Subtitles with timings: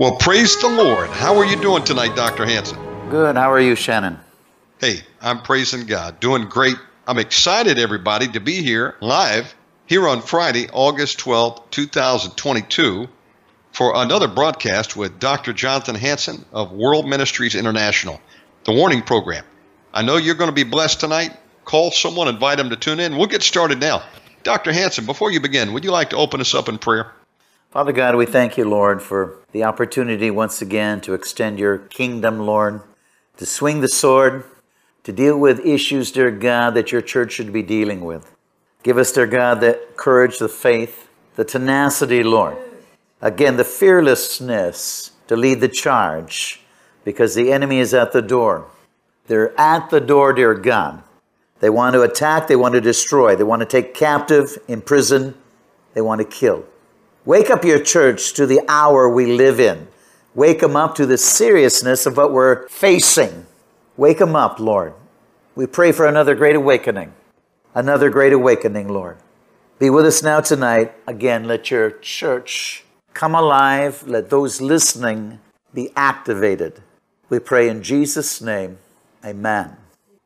[0.00, 1.10] Well, praise the Lord.
[1.10, 2.46] How are you doing tonight, Dr.
[2.46, 2.78] Hanson?
[3.10, 3.36] Good.
[3.36, 4.18] How are you, Shannon?
[4.78, 6.20] Hey, I'm praising God.
[6.20, 6.76] Doing great.
[7.06, 13.08] I'm excited, everybody, to be here live here on Friday, August 12th, 2022,
[13.72, 15.52] for another broadcast with Dr.
[15.52, 18.18] Jonathan Hanson of World Ministries International,
[18.64, 19.44] the warning program.
[19.92, 21.36] I know you're going to be blessed tonight.
[21.66, 23.18] Call someone, invite them to tune in.
[23.18, 24.02] We'll get started now.
[24.44, 24.72] Dr.
[24.72, 27.12] Hanson, before you begin, would you like to open us up in prayer?
[27.70, 32.40] Father God, we thank you, Lord, for the opportunity once again to extend your kingdom,
[32.40, 32.80] Lord,
[33.36, 34.42] to swing the sword,
[35.04, 38.34] to deal with issues, dear God, that your church should be dealing with.
[38.82, 42.56] Give us, dear God, the courage, the faith, the tenacity, Lord.
[43.22, 46.60] Again, the fearlessness to lead the charge
[47.04, 48.66] because the enemy is at the door.
[49.28, 51.04] They're at the door, dear God.
[51.60, 55.36] They want to attack, they want to destroy, they want to take captive, imprison,
[55.94, 56.64] they want to kill.
[57.24, 59.88] Wake up your church to the hour we live in.
[60.34, 63.46] Wake them up to the seriousness of what we're facing.
[63.96, 64.94] Wake them up, Lord.
[65.54, 67.12] We pray for another great awakening
[67.74, 69.16] another great awakening, Lord.
[69.78, 70.92] Be with us now tonight.
[71.06, 74.06] Again, let your church come alive.
[74.06, 75.40] Let those listening
[75.72, 76.82] be activated.
[77.28, 78.78] We pray in Jesus' name.
[79.24, 79.76] Amen.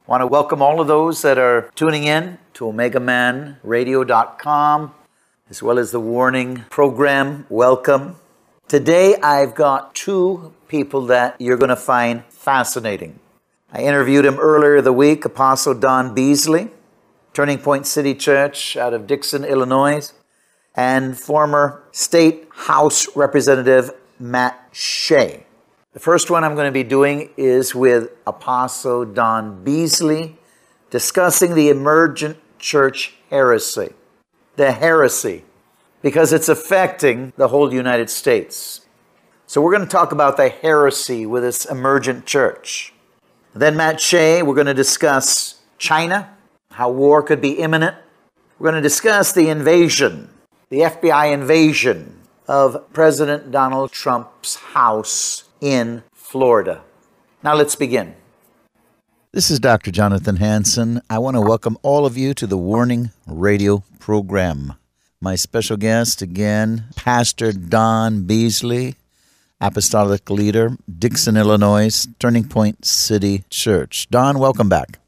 [0.07, 4.95] I want to welcome all of those that are tuning in to OmegaManRadio.com
[5.51, 7.47] as well as the warning program.
[7.51, 8.17] Welcome.
[8.67, 13.19] Today I've got two people that you're going to find fascinating.
[13.71, 16.71] I interviewed him earlier the week, Apostle Don Beasley.
[17.35, 20.13] Turning Point City Church out of Dixon, Illinois,
[20.77, 25.45] and former State House Representative Matt Shea.
[25.93, 30.39] The first one I'm going to be doing is with Apostle Don Beasley
[30.91, 33.93] discussing the emergent church heresy.
[34.57, 35.45] The heresy,
[36.01, 38.83] because it's affecting the whole United States.
[39.47, 42.93] So we're going to talk about the heresy with this emergent church.
[43.53, 46.35] Then Matt Shea, we're going to discuss China
[46.71, 47.97] how war could be imminent.
[48.59, 50.31] We're going to discuss the invasion,
[50.71, 56.83] the FBI invasion of President Donald Trump's house in Florida.
[57.43, 58.15] Now let's begin.
[59.35, 59.91] This is Dr.
[59.91, 61.03] Jonathan Hanson.
[61.11, 64.75] I want to welcome all of you to the Warning Radio program.
[65.21, 68.95] My special guest again, Pastor Don Beasley,
[69.61, 74.09] Apostolic Leader, Dixon, Illinois, Turning Point City Church.
[74.09, 75.01] Don, welcome back.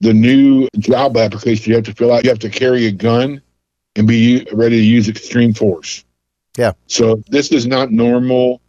[0.00, 3.42] the new job application you have to fill out, you have to carry a gun
[3.94, 6.04] and be ready to use extreme force.
[6.56, 6.72] Yeah.
[6.86, 8.62] So this is not normal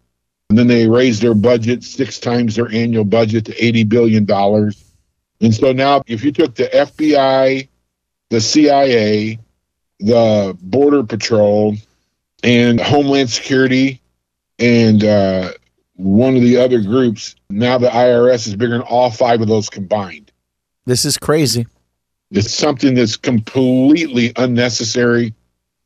[0.49, 4.31] and then they raised their budget six times their annual budget to $80 billion.
[5.41, 7.67] And so now, if you took the FBI,
[8.29, 9.39] the CIA,
[9.99, 11.75] the Border Patrol,
[12.43, 14.01] and Homeland Security,
[14.59, 15.53] and uh,
[15.95, 19.69] one of the other groups, now the IRS is bigger than all five of those
[19.69, 20.31] combined.
[20.85, 21.67] This is crazy.
[22.31, 25.33] It's something that's completely unnecessary,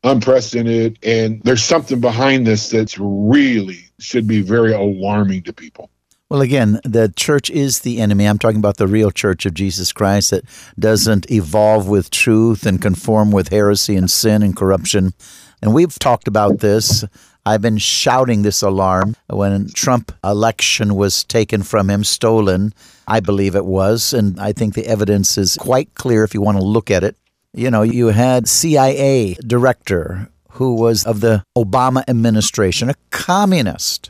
[0.03, 5.89] unprecedented, and there's something behind this that's really should be very alarming to people.
[6.29, 8.25] Well, again, the church is the enemy.
[8.25, 10.43] I'm talking about the real church of Jesus Christ that
[10.77, 15.13] doesn't evolve with truth and conform with heresy and sin and corruption.
[15.61, 17.05] And we've talked about this.
[17.47, 22.73] I've been shouting this alarm when Trump election was taken from him, stolen.
[23.07, 26.57] I believe it was, and I think the evidence is quite clear if you want
[26.57, 27.15] to look at it.
[27.53, 34.09] You know, you had CIA director who was of the Obama administration, a communist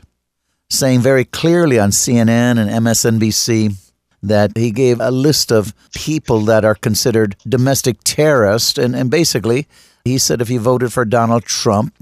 [0.68, 3.76] saying very clearly on CNN and MSNBC
[4.20, 8.78] that he gave a list of people that are considered domestic terrorists.
[8.78, 9.68] And, and basically,
[10.04, 11.94] he said if you voted for Donald Trump,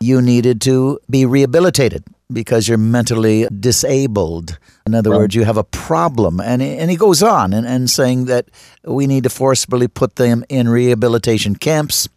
[0.00, 2.02] you needed to be rehabilitated
[2.32, 4.58] because you're mentally disabled.
[4.86, 5.18] In other right.
[5.18, 6.40] words, you have a problem.
[6.40, 8.46] And, and he goes on and, and saying that
[8.84, 12.08] we need to forcibly put them in rehabilitation camps.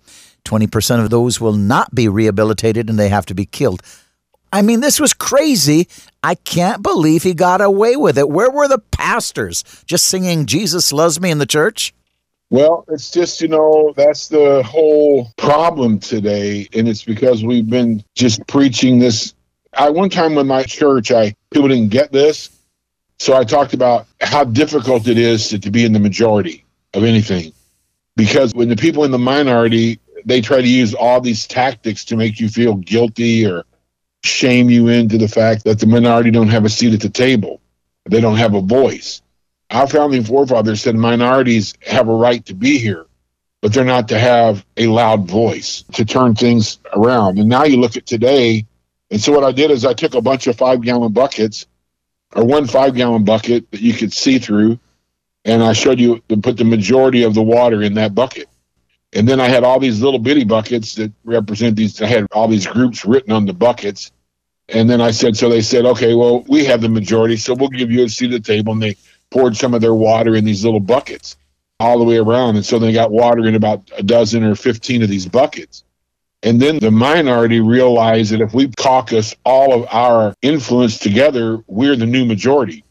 [0.46, 3.82] 20% of those will not be rehabilitated and they have to be killed.
[4.52, 5.88] I mean, this was crazy.
[6.22, 8.30] I can't believe he got away with it.
[8.30, 11.94] Where were the pastors just singing Jesus loves me in the church?
[12.54, 16.68] Well, it's just, you know, that's the whole problem today.
[16.72, 19.34] And it's because we've been just preaching this.
[19.76, 22.56] I one time in my church, I people didn't get this.
[23.18, 26.64] So I talked about how difficult it is to, to be in the majority
[26.94, 27.54] of anything.
[28.16, 32.16] Because when the people in the minority, they try to use all these tactics to
[32.16, 33.64] make you feel guilty or
[34.24, 37.62] shame you into the fact that the minority don't have a seat at the table.
[38.06, 39.23] They don't have a voice.
[39.74, 43.08] Our founding forefathers said minorities have a right to be here,
[43.60, 47.40] but they're not to have a loud voice to turn things around.
[47.40, 48.68] And now you look at today,
[49.10, 51.66] and so what I did is I took a bunch of five gallon buckets,
[52.36, 54.78] or one five gallon bucket that you could see through,
[55.44, 58.48] and I showed you to put the majority of the water in that bucket.
[59.12, 62.00] And then I had all these little bitty buckets that represent these.
[62.02, 64.12] I had all these groups written on the buckets.
[64.70, 67.70] And then I said, so they said, okay, well, we have the majority, so we'll
[67.70, 68.74] give you a seat at the table.
[68.74, 68.96] And they
[69.34, 71.36] poured some of their water in these little buckets
[71.80, 72.56] all the way around.
[72.56, 75.84] And so they got water in about a dozen or 15 of these buckets.
[76.44, 81.96] And then the minority realized that if we caucus all of our influence together, we're
[81.96, 82.84] the new majority.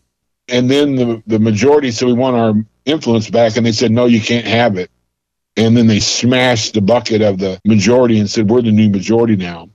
[0.48, 2.54] And then the, the majority said, we want our
[2.84, 3.56] influence back.
[3.56, 4.90] And they said, no, you can't have it.
[5.56, 9.36] And then they smashed the bucket of the majority and said, We're the new majority
[9.36, 9.68] now.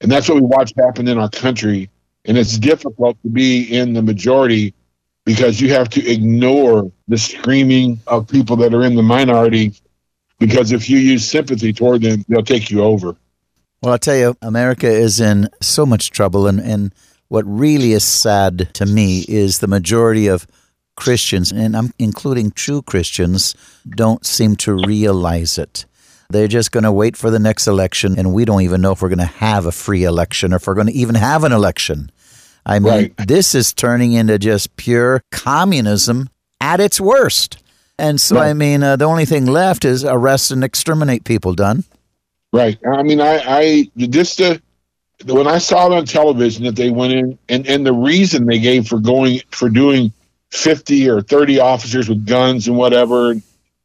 [0.00, 1.90] And that's what we watched happen in our country.
[2.26, 4.74] And it's difficult to be in the majority
[5.24, 9.74] because you have to ignore the screaming of people that are in the minority
[10.38, 13.16] because if you use sympathy toward them, they'll take you over.
[13.82, 16.46] Well, I'll tell you, America is in so much trouble.
[16.46, 16.94] And, and
[17.28, 20.46] what really is sad to me is the majority of
[20.96, 23.54] Christians, and I'm including true Christians,
[23.88, 25.86] don't seem to realize it.
[26.30, 29.02] They're just going to wait for the next election, and we don't even know if
[29.02, 31.52] we're going to have a free election or if we're going to even have an
[31.52, 32.10] election.
[32.66, 33.16] I mean, right.
[33.16, 36.30] this is turning into just pure communism
[36.60, 37.58] at its worst.
[37.98, 38.48] And so, right.
[38.48, 41.54] I mean, uh, the only thing left is arrest and exterminate people.
[41.54, 41.84] Done.
[42.52, 42.78] Right.
[42.86, 44.58] I mean, I, I just uh,
[45.26, 48.58] when I saw it on television that they went in, and and the reason they
[48.58, 50.12] gave for going for doing
[50.54, 53.32] 50 or 30 officers with guns and whatever.
[53.32, 53.42] And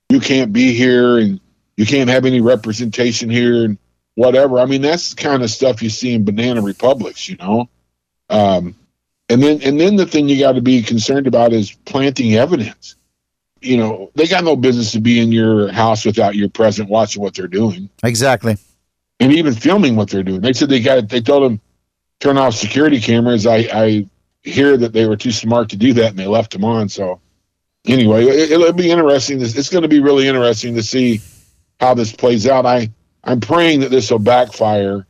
[0.10, 1.40] you can't be here and
[1.78, 3.78] you can't have any representation here and
[4.16, 4.60] whatever.
[4.60, 7.70] I mean, that's the kind of stuff you see in banana republics, you know?
[8.30, 8.76] Um,
[9.30, 12.96] and then, and then the thing you got to be concerned about is planting evidence.
[13.62, 17.22] You know, they got no business to be in your house without your present watching
[17.22, 17.90] what they're doing.
[18.04, 18.58] Exactly.
[19.20, 20.42] And even filming what they're doing.
[20.42, 21.62] They said they got, they told them
[22.20, 23.46] turn off security cameras.
[23.46, 24.10] I, I
[24.44, 26.90] hear that they were too smart to do that and they left him on.
[26.90, 27.20] So
[27.86, 29.40] anyway, it, will be interesting.
[29.40, 31.22] This it's going to be really interesting to see
[31.80, 32.66] how this plays out.
[32.66, 32.90] I
[33.24, 35.06] I'm praying that this will backfire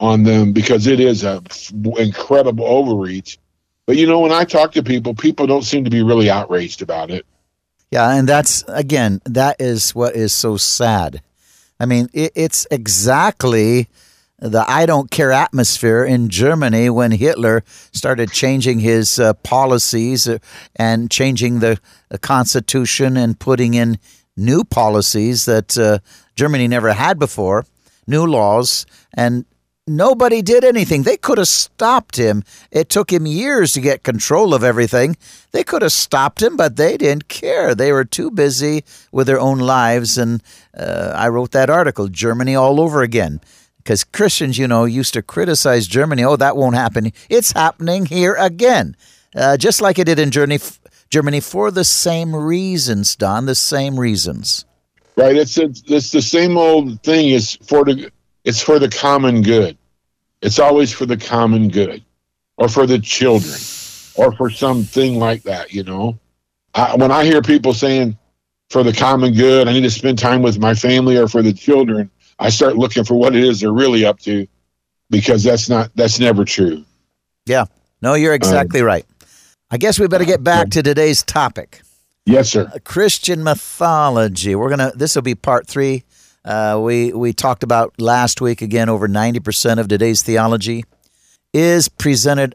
[0.00, 1.42] on them because it is a
[1.98, 3.38] incredible overreach.
[3.86, 6.82] But you know, when I talk to people, people don't seem to be really outraged
[6.82, 7.24] about it.
[7.90, 11.22] Yeah, and that's again, that is what is so sad.
[11.78, 13.88] I mean, it, it's exactly
[14.38, 17.62] the I don't care atmosphere in Germany when Hitler
[17.92, 20.38] started changing his uh, policies uh,
[20.74, 23.98] and changing the, the, constitution and putting in
[24.36, 25.98] new policies that uh,
[26.34, 27.64] Germany never had before,
[28.06, 28.84] new laws,
[29.14, 29.46] and
[29.86, 31.02] nobody did anything.
[31.02, 32.42] They could have stopped him.
[32.70, 35.16] It took him years to get control of everything.
[35.52, 37.74] They could have stopped him, but they didn't care.
[37.74, 40.18] They were too busy with their own lives.
[40.18, 40.42] And
[40.76, 43.40] uh, I wrote that article, Germany All Over Again
[43.86, 46.24] because Christians, you know, used to criticize Germany.
[46.24, 47.12] Oh, that won't happen.
[47.30, 48.96] It's happening here again,
[49.36, 50.58] uh, just like it did in Germany,
[51.08, 53.46] Germany for the same reasons, Don.
[53.46, 54.64] The same reasons.
[55.16, 55.36] Right.
[55.36, 57.28] It's a, it's the same old thing.
[57.28, 58.10] It's for the
[58.46, 59.76] it's for the common good.
[60.40, 62.02] It's always for the common good,
[62.56, 63.58] or for the children,
[64.14, 65.72] or for something like that.
[65.72, 66.18] You know,
[66.74, 68.16] I, when I hear people saying
[68.70, 71.52] for the common good, I need to spend time with my family or for the
[71.52, 74.46] children, I start looking for what it is they're really up to,
[75.10, 76.84] because that's not that's never true.
[77.46, 77.64] Yeah,
[78.00, 79.06] no, you're exactly um, right.
[79.70, 81.80] I guess we better get back to today's topic.
[82.24, 82.70] Yes, sir.
[82.84, 84.54] Christian mythology.
[84.54, 84.92] We're gonna.
[84.94, 86.04] This will be part three.
[86.46, 88.88] Uh, we we talked about last week again.
[88.88, 90.84] Over ninety percent of today's theology
[91.52, 92.54] is presented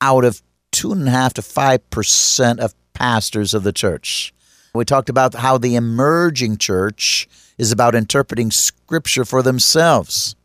[0.00, 4.32] out of two and a half to five percent of pastors of the church.
[4.74, 10.36] We talked about how the emerging church is about interpreting Scripture for themselves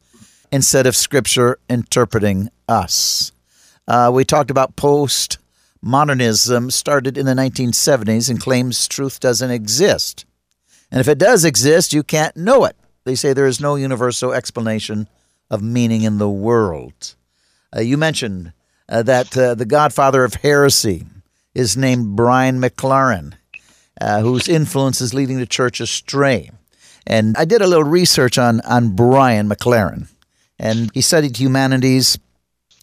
[0.52, 3.32] instead of Scripture interpreting us.
[3.88, 5.38] Uh, we talked about post
[5.82, 10.26] modernism started in the 1970s and claims truth doesn't exist.
[10.92, 12.77] And if it does exist, you can't know it.
[13.08, 15.08] They say there is no universal explanation
[15.50, 17.16] of meaning in the world.
[17.74, 18.52] Uh, you mentioned
[18.90, 21.06] uh, that uh, the godfather of heresy
[21.56, 23.36] is named Brian McLaren,
[24.02, 26.52] uh, whose influence is leading the church astray.
[27.06, 30.10] And I did a little research on, on Brian McLaren,
[30.60, 32.20] and he studied humanities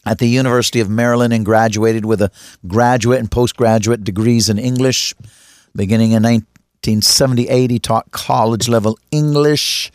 [0.07, 2.31] at the University of Maryland and graduated with a
[2.67, 5.15] graduate and postgraduate degrees in English.
[5.77, 9.93] Beginning in 1978, he taught college level English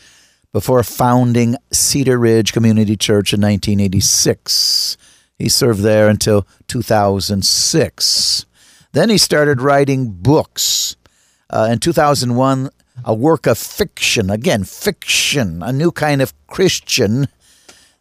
[0.52, 4.98] before founding Cedar Ridge Community Church in 1986.
[5.38, 8.46] He served there until 2006.
[8.92, 10.96] Then he started writing books.
[11.50, 12.70] Uh, in 2001,
[13.06, 17.28] a work of fiction, again, fiction, a new kind of Christian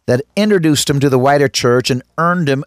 [0.05, 2.63] that introduced him to the wider church and earned him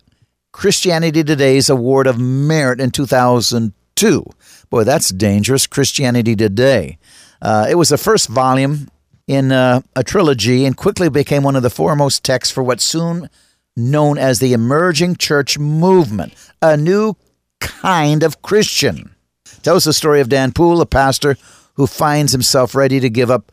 [0.52, 4.24] Christianity Today's Award of Merit in 2002.
[4.70, 5.66] Boy, that's dangerous.
[5.66, 6.98] Christianity Today.
[7.40, 8.88] Uh, it was the first volume
[9.32, 13.30] in uh, a trilogy and quickly became one of the foremost texts for what's soon
[13.74, 17.16] known as the emerging church movement, a new
[17.60, 19.14] kind of Christian.
[19.62, 21.36] Tells the story of Dan Poole, a pastor
[21.74, 23.52] who finds himself ready to give up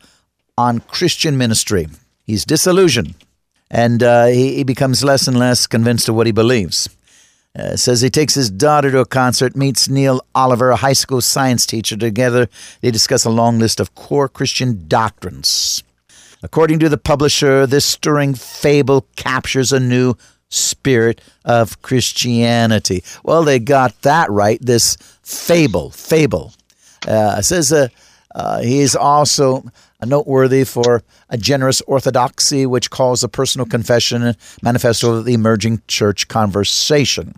[0.58, 1.88] on Christian ministry.
[2.26, 3.14] He's disillusioned
[3.70, 6.88] and uh, he, he, becomes less and less convinced of what he believes.
[7.58, 11.20] Uh, says he takes his daughter to a concert, meets Neil Oliver, a high school
[11.20, 11.96] science teacher.
[11.96, 12.48] Together,
[12.80, 15.82] they discuss a long list of core Christian doctrines.
[16.42, 20.14] According to the publisher, this stirring fable captures a new
[20.48, 23.02] spirit of Christianity.
[23.24, 24.58] Well, they got that right.
[24.60, 26.52] This fable, fable.
[27.06, 27.88] Uh, says uh,
[28.34, 29.64] uh, he is also
[30.06, 36.28] noteworthy for a generous orthodoxy, which calls a personal confession manifesto of the emerging church
[36.28, 37.34] conversation.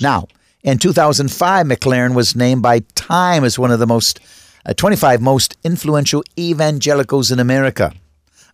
[0.00, 0.26] Now,
[0.62, 4.20] in 2005, McLaren was named by Time as one of the most
[4.66, 7.92] uh, 25 most influential evangelicals in America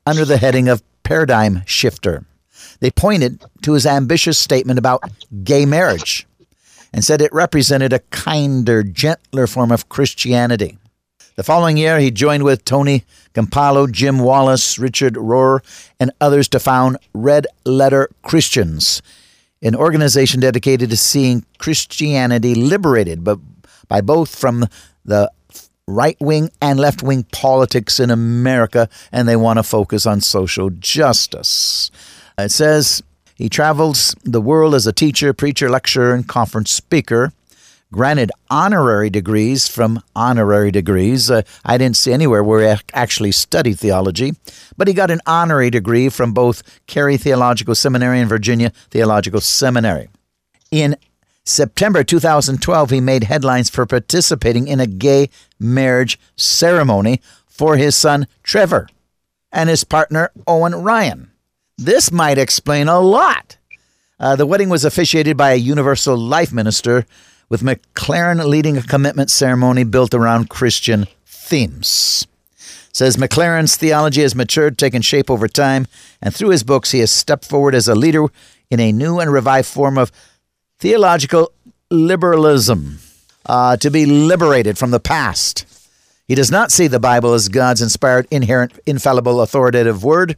[0.07, 2.25] under the heading of Paradigm Shifter.
[2.81, 5.03] They pointed to his ambitious statement about
[5.43, 6.27] gay marriage
[6.93, 10.77] and said it represented a kinder, gentler form of Christianity.
[11.43, 15.59] The following year, he joined with Tony Campolo, Jim Wallis, Richard Rohr,
[15.99, 19.03] and others to found Red Letter Christians,
[19.61, 23.41] an organization dedicated to seeing Christianity liberated but
[23.89, 24.69] by both from
[25.05, 25.33] the
[25.89, 30.71] right wing and left wing politics in America, and they want to focus on social
[30.71, 31.91] justice.
[32.39, 33.03] It says
[33.35, 37.33] he travels the world as a teacher, preacher, lecturer, and conference speaker
[37.93, 41.31] granted honorary degrees from honorary degrees.
[41.31, 44.33] Uh, I didn't see anywhere where he actually studied theology,
[44.77, 50.09] but he got an honorary degree from both Carey Theological Seminary and Virginia Theological Seminary.
[50.71, 50.97] In
[51.45, 55.29] September 2012, he made headlines for participating in a gay
[55.61, 58.89] marriage ceremony for his son Trevor
[59.53, 61.31] and his partner Owen Ryan.
[61.77, 63.59] This might explain a lot.
[64.19, 67.05] Uh, the wedding was officiated by a Universal Life minister
[67.49, 72.27] with McLaren leading a commitment ceremony built around Christian themes.
[72.93, 75.87] Says McLaren's theology has matured, taken shape over time,
[76.21, 78.27] and through his books he has stepped forward as a leader
[78.71, 80.13] in a new and revived form of
[80.79, 81.53] theological
[81.91, 82.99] liberalism,
[83.47, 85.67] uh, to be liberated from the past.
[86.29, 90.37] He does not see the Bible as God's inspired, inerrant, infallible, authoritative word.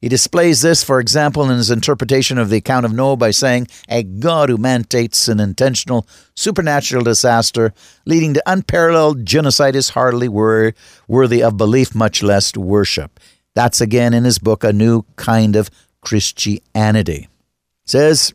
[0.00, 3.66] He displays this, for example, in his interpretation of the account of Noah by saying,
[3.88, 7.74] A God who mandates an intentional supernatural disaster
[8.06, 10.72] leading to unparalleled genocide is hardly wor-
[11.06, 13.20] worthy of belief, much less worship.
[13.54, 17.28] That's again in his book, A New Kind of Christianity.
[17.84, 18.32] It says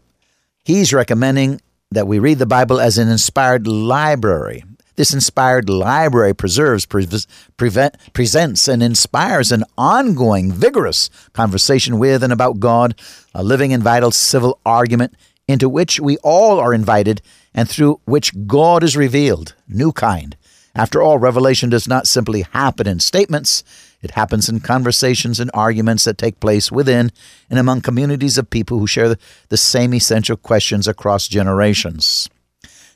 [0.63, 4.63] he's recommending that we read the Bible as an inspired library
[4.95, 7.07] this inspired library preserves, pre-
[7.57, 12.99] prevent, presents, and inspires an ongoing, vigorous conversation with and about God,
[13.33, 15.13] a living and vital civil argument
[15.47, 17.21] into which we all are invited
[17.53, 20.35] and through which God is revealed, new kind.
[20.73, 23.63] After all, revelation does not simply happen in statements,
[24.01, 27.11] it happens in conversations and arguments that take place within
[27.49, 29.15] and among communities of people who share
[29.49, 32.29] the same essential questions across generations.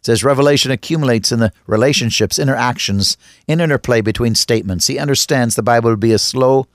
[0.01, 4.87] Says revelation accumulates in the relationships, interactions, interplay between statements.
[4.87, 6.67] He understands the Bible to be a slowly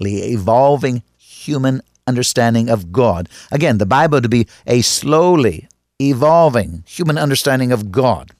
[0.00, 3.28] evolving human understanding of God.
[3.50, 5.68] Again, the Bible to be a slowly
[6.00, 8.30] evolving human understanding of God.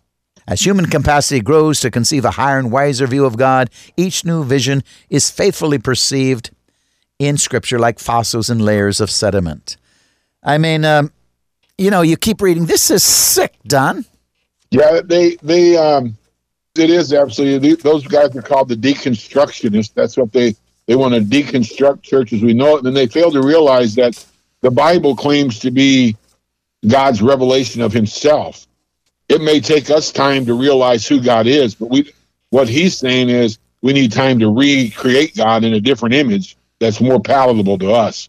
[0.47, 3.68] As human capacity grows to conceive a higher and wiser view of God,
[3.99, 6.50] each new vision is faithfully perceived
[7.18, 9.76] in Scripture like fossils and layers of sediment.
[10.42, 11.12] I mean, um,
[11.76, 12.64] you know, you keep reading.
[12.66, 14.07] This is sick, Don.
[14.70, 16.16] Yeah, they they um,
[16.76, 17.75] it is absolutely.
[17.75, 19.94] Those guys are called the deconstructionists.
[19.94, 20.54] That's what they
[20.87, 24.25] they want to deconstruct church as we know it, and they fail to realize that
[24.60, 26.16] the Bible claims to be
[26.87, 28.66] God's revelation of Himself.
[29.28, 32.12] It may take us time to realize who God is, but we
[32.50, 37.00] what He's saying is we need time to recreate God in a different image that's
[37.00, 38.28] more palatable to us.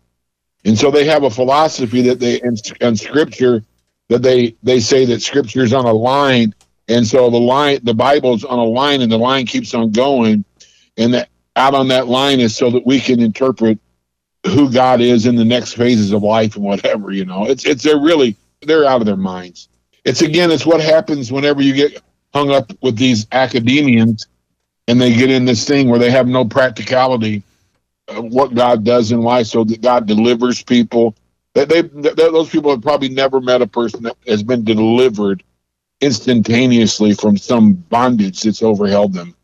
[0.65, 3.63] And so they have a philosophy that they and, in Scripture
[4.09, 6.53] that they they say that Scripture is on a line,
[6.87, 10.43] and so the line the Bible's on a line, and the line keeps on going,
[10.97, 13.79] and that out on that line is so that we can interpret
[14.45, 17.45] who God is in the next phases of life and whatever, you know.
[17.45, 19.69] It's it's they're really they're out of their minds.
[20.05, 22.01] It's again, it's what happens whenever you get
[22.33, 24.27] hung up with these academians
[24.87, 27.43] and they get in this thing where they have no practicality
[28.07, 31.15] of what God does in life so that God delivers people.
[31.53, 35.43] They those people have probably never met a person that has been delivered
[36.01, 39.35] instantaneously from some bondage that's overheld them.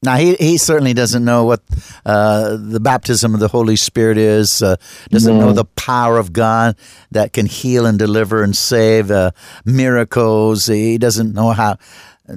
[0.00, 1.60] Now he he certainly doesn't know what
[2.06, 4.62] uh, the baptism of the Holy Spirit is.
[4.62, 4.76] Uh,
[5.10, 5.46] doesn't no.
[5.46, 6.76] know the power of God
[7.10, 9.10] that can heal and deliver and save.
[9.10, 9.32] Uh,
[9.64, 10.66] miracles.
[10.66, 11.78] He doesn't know how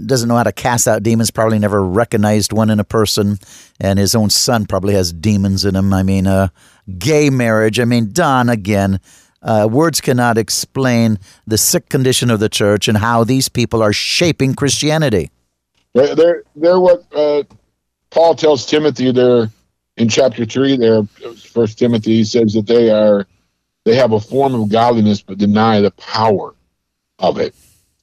[0.06, 1.30] doesn't know how to cast out demons.
[1.30, 3.38] Probably never recognized one in a person,
[3.80, 5.94] and his own son probably has demons in him.
[5.94, 6.48] I mean, uh,
[7.00, 7.80] gay marriage.
[7.80, 9.00] I mean, Don again.
[9.42, 13.94] Uh, words cannot explain the sick condition of the church and how these people are
[13.94, 15.32] shaping Christianity.
[15.94, 17.44] They're they're, they're what uh,
[18.12, 19.50] Paul tells Timothy there
[19.98, 20.78] in chapter three.
[20.78, 21.04] There,
[21.54, 23.26] First Timothy, he says that they are
[23.84, 26.54] they have a form of godliness but deny the power
[27.18, 27.56] of it,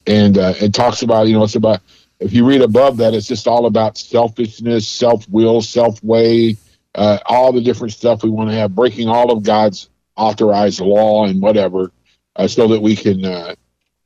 [0.07, 1.81] and uh, it talks about you know it's about
[2.21, 6.57] if you read above that, it's just all about selfishness, self will, self way,
[6.95, 11.27] uh, all the different stuff we want to have, breaking all of God's authorized law
[11.27, 11.93] and whatever,
[12.37, 13.55] uh, so that we can uh,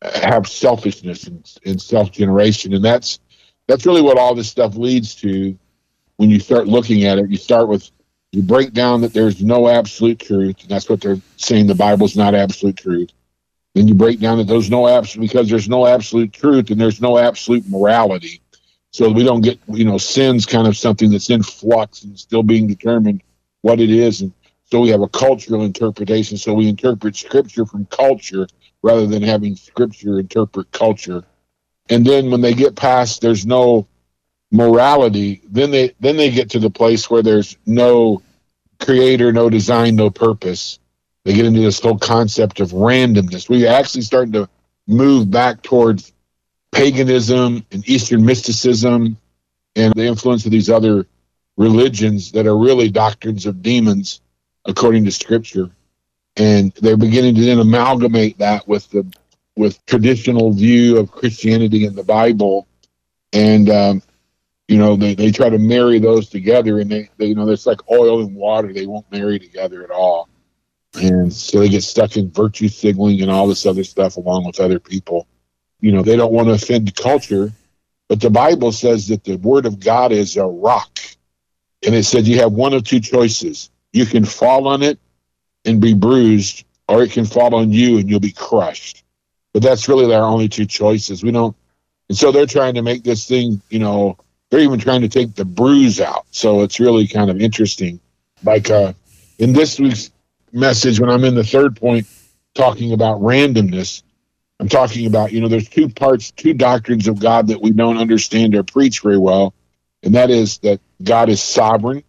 [0.02, 3.20] have selfishness and, and self generation, and that's
[3.66, 5.56] that's really what all this stuff leads to
[6.16, 7.30] when you start looking at it.
[7.30, 7.90] You start with
[8.32, 12.16] you break down that there's no absolute truth, and that's what they're saying the Bible's
[12.16, 13.10] not absolute truth.
[13.74, 17.00] Then you break down that there's no absolute because there's no absolute truth and there's
[17.00, 18.41] no absolute morality.
[18.92, 22.42] So we don't get you know sin's kind of something that's in flux and still
[22.42, 23.22] being determined
[23.62, 24.32] what it is, and
[24.64, 26.36] so we have a cultural interpretation.
[26.36, 28.46] So we interpret scripture from culture
[28.82, 31.24] rather than having scripture interpret culture.
[31.88, 33.86] And then when they get past there's no
[34.50, 38.22] morality then they then they get to the place where there's no
[38.78, 40.78] creator no design no purpose.
[41.24, 43.48] They get into this whole concept of randomness.
[43.48, 44.48] We actually starting to
[44.86, 46.12] move back towards
[46.72, 49.16] paganism and eastern mysticism
[49.76, 51.06] and the influence of these other
[51.56, 54.20] religions that are really doctrines of demons
[54.64, 55.70] according to scripture.
[56.36, 59.06] And they're beginning to then amalgamate that with the
[59.54, 62.66] with traditional view of Christianity and the Bible,
[63.34, 64.02] and um,
[64.66, 67.66] you know they, they try to marry those together, and they, they you know it's
[67.66, 70.30] like oil and water; they won't marry together at all,
[70.94, 74.58] and so they get stuck in virtue signaling and all this other stuff along with
[74.58, 75.26] other people.
[75.82, 77.52] You know they don't want to offend culture,
[78.08, 80.98] but the Bible says that the Word of God is a rock,
[81.84, 84.98] and it said you have one of two choices: you can fall on it
[85.66, 89.02] and be bruised, or it can fall on you and you'll be crushed
[89.52, 91.22] but that's really their only two choices.
[91.22, 91.56] We don't,
[92.08, 94.16] and so they're trying to make this thing, you know,
[94.50, 96.26] they're even trying to take the bruise out.
[96.30, 98.00] So it's really kind of interesting.
[98.42, 98.92] Like uh,
[99.38, 100.10] in this week's
[100.52, 102.06] message, when I'm in the third point
[102.54, 104.02] talking about randomness,
[104.62, 107.98] I'm talking about, you know, there's two parts, two doctrines of God that we don't
[107.98, 109.54] understand or preach very well.
[110.04, 112.04] And that is that God is sovereign.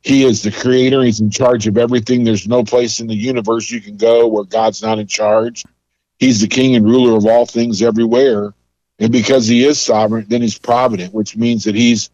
[0.00, 1.02] He is the creator.
[1.02, 2.24] He's in charge of everything.
[2.24, 5.62] There's no place in the universe you can go where God's not in charge.
[6.18, 8.54] He's the king and ruler of all things everywhere.
[8.98, 12.08] And because he is sovereign, then he's provident, which means that he's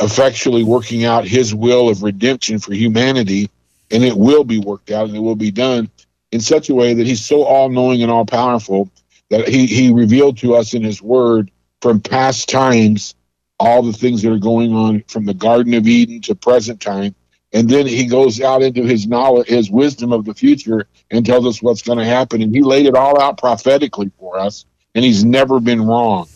[0.00, 3.50] effectually working out his will of redemption for humanity.
[3.90, 5.90] And it will be worked out and it will be done.
[6.32, 8.88] in such a way that he's so all knowing and all powerful
[9.30, 13.14] that he, he revealed to us in his word from past times
[13.58, 17.14] all the things that are going on from the Garden of Eden to present time.
[17.52, 21.46] And then he goes out into his knowledge, his wisdom of the future and tells
[21.46, 22.42] us what's going to happen.
[22.42, 24.64] And he laid it all out prophetically for us,
[24.94, 26.28] and he's never been wrong.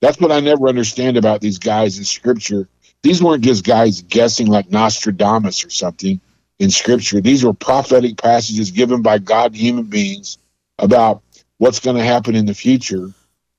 [0.00, 2.68] That's what I never understand about these guys in scripture.
[3.02, 6.20] These weren't just guys guessing like Nostradamus or something
[6.58, 7.20] in scripture.
[7.20, 10.38] These were prophetic passages given by God to human beings
[10.78, 11.22] about
[11.58, 13.10] what's going to happen in the future,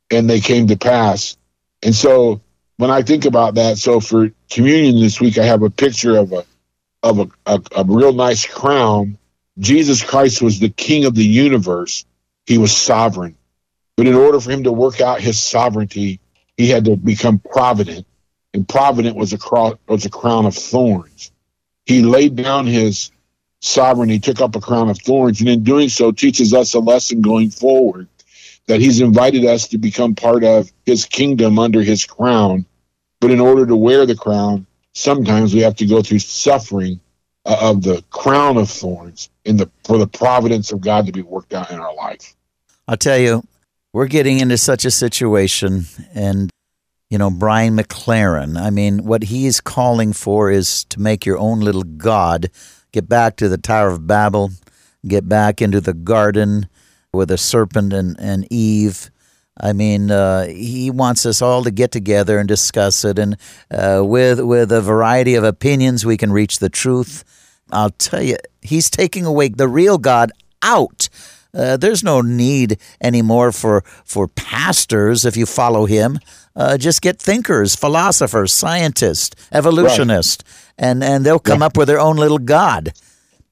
[0.10, 1.38] and they came to pass.
[1.84, 2.42] And so
[2.78, 6.32] when I think about that, so for communion this week, I have a picture of
[6.32, 6.46] a
[7.02, 9.18] of a, a, a real nice crown.
[9.58, 12.06] Jesus Christ was the king of the universe.
[12.46, 13.38] He was sovereign.
[13.96, 16.20] But in order for him to work out his sovereignty,
[16.58, 18.06] he had to become provident.
[18.54, 21.32] And provident was a, cross, was a crown of thorns.
[21.86, 23.12] He laid down his
[23.62, 27.22] sovereignty, took up a crown of thorns, and in doing so teaches us a lesson
[27.22, 28.08] going forward
[28.68, 32.66] that he's invited us to become part of his kingdom under his crown.
[33.20, 37.00] But in order to wear the crown, sometimes we have to go through suffering
[37.46, 41.22] uh, of the crown of thorns in the for the providence of God to be
[41.22, 42.36] worked out in our life.
[42.88, 43.44] I'll tell you,
[43.92, 46.52] we're getting into such a situation and
[47.10, 51.62] you know Brian McLaren I mean what he's calling for is to make your own
[51.62, 52.52] little god
[52.92, 54.52] get back to the Tower of Babel
[55.08, 56.68] get back into the garden
[57.14, 59.12] with the serpent and, and Eve
[59.62, 63.36] I mean, uh, he wants us all to get together and discuss it, and
[63.70, 67.26] uh, with with a variety of opinions, we can reach the truth.
[67.70, 70.32] I'll tell you, he's taking away the real God
[70.64, 71.10] out
[71.54, 76.20] uh, there's no need anymore for for pastors if you follow him.
[76.60, 80.90] Uh, just get thinkers, philosophers, scientists, evolutionists, right.
[80.90, 81.68] and and they'll come yeah.
[81.68, 82.92] up with their own little god.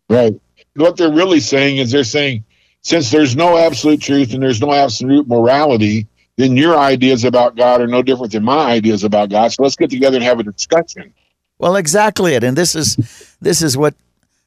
[0.09, 0.33] Right.
[0.75, 2.43] What they're really saying is they're saying
[2.81, 7.81] since there's no absolute truth and there's no absolute morality, then your ideas about God
[7.81, 9.53] are no different than my ideas about God.
[9.53, 11.13] So let's get together and have a discussion.
[11.59, 12.97] Well, exactly it, and this is
[13.41, 13.95] this is what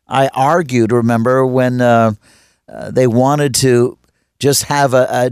[0.06, 0.92] I argued.
[0.92, 1.80] Remember when.
[1.80, 2.12] Uh,
[2.70, 3.98] uh, they wanted to
[4.38, 5.30] just have a, a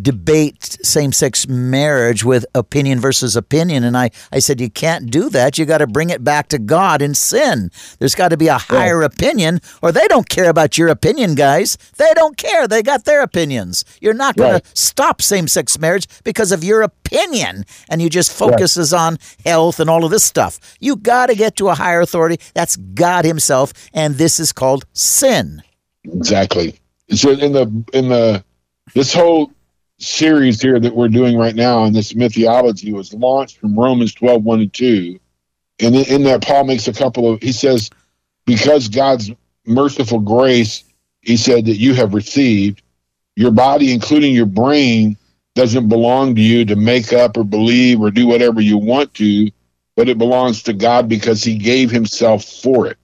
[0.00, 3.84] debate same sex marriage with opinion versus opinion.
[3.84, 5.58] And I, I said, you can't do that.
[5.58, 7.70] You got to bring it back to God and sin.
[7.98, 11.76] There's got to be a higher opinion, or they don't care about your opinion, guys.
[11.96, 12.66] They don't care.
[12.66, 13.84] They got their opinions.
[14.00, 14.64] You're not going right.
[14.64, 17.64] to stop same sex marriage because of your opinion.
[17.88, 19.00] And you just focuses right.
[19.00, 20.58] on health and all of this stuff.
[20.80, 22.38] You got to get to a higher authority.
[22.54, 23.72] That's God Himself.
[23.92, 25.62] And this is called sin.
[26.04, 26.80] Exactly.
[27.10, 28.44] So in the in the
[28.94, 29.50] this whole
[30.04, 34.42] series here that we're doing right now, and this mythology was launched from Romans 12,
[34.42, 35.20] 1 and 2.
[35.80, 37.90] And in, that, Paul makes a couple of, he says,
[38.46, 39.30] because God's
[39.66, 40.84] merciful grace,
[41.20, 42.82] he said, that you have received,
[43.36, 45.16] your body, including your brain,
[45.54, 49.50] doesn't belong to you to make up or believe or do whatever you want to,
[49.96, 52.98] but it belongs to God because he gave himself for it.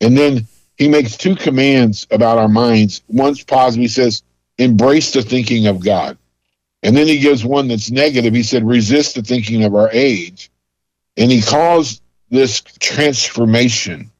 [0.00, 3.02] And then he makes two commands about our minds.
[3.08, 3.82] One's positive.
[3.82, 4.22] He says,
[4.56, 6.16] embrace the thinking of God.
[6.82, 8.34] And then he gives one that's negative.
[8.34, 10.50] He said, resist the thinking of our age.
[11.16, 14.10] And he calls this transformation,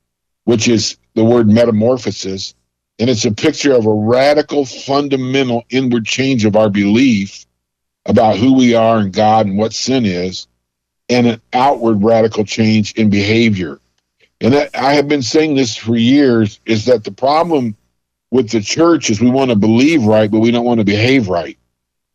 [0.44, 2.54] which is the word metamorphosis.
[2.98, 7.46] And it's a picture of a radical, fundamental inward change of our belief
[8.04, 10.46] about who we are and God and what sin is,
[11.08, 13.80] and an outward radical change in behavior
[14.40, 17.76] and I have been saying this for years, is that the problem
[18.30, 21.28] with the church is we want to believe right, but we don't want to behave
[21.28, 21.58] right.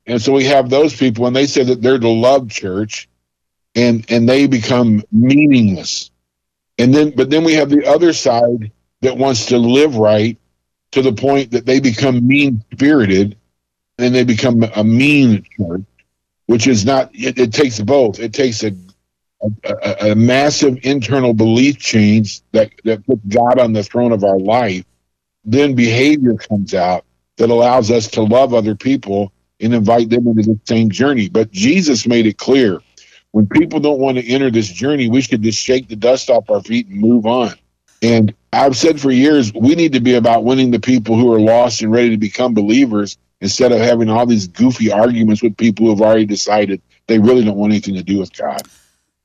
[0.08, 3.10] And so we have those people, and they say that they're the love church,
[3.74, 6.12] and and they become meaningless.
[6.78, 10.38] And then, but then we have the other side that wants to live right
[10.92, 13.38] to the point that they become mean spirited,
[13.98, 15.86] and they become a mean church,
[16.46, 17.10] which is not.
[17.14, 18.20] It, it takes both.
[18.20, 18.72] It takes a
[19.64, 24.40] a, a, massive internal belief change that, that puts God on the throne of our
[24.40, 24.86] life,
[25.44, 27.06] then behavior comes out
[27.38, 31.30] that allows us to love other people and invite them into the same journey.
[31.30, 32.82] But Jesus made it clear
[33.32, 36.50] when people don't want to enter this journey, we should just shake the dust off
[36.50, 37.54] our feet and move on.
[38.02, 41.40] And I've said for years, we need to be about winning the people who are
[41.40, 45.86] lost and ready to become believers instead of having all these goofy arguments with people
[45.86, 48.62] who have already decided they really don't want anything to do with God.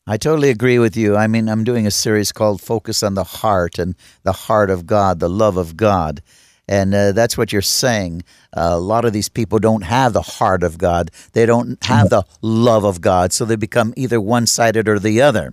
[0.06, 1.16] I totally agree with you.
[1.16, 4.86] I mean, I'm doing a series called Focus on the Heart and the Heart of
[4.86, 6.20] God, the love of God.
[6.70, 8.22] And uh, that's what you're saying.
[8.56, 11.10] Uh, a lot of these people don't have the heart of God.
[11.32, 13.32] They don't have the love of God.
[13.32, 15.52] So they become either one sided or the other.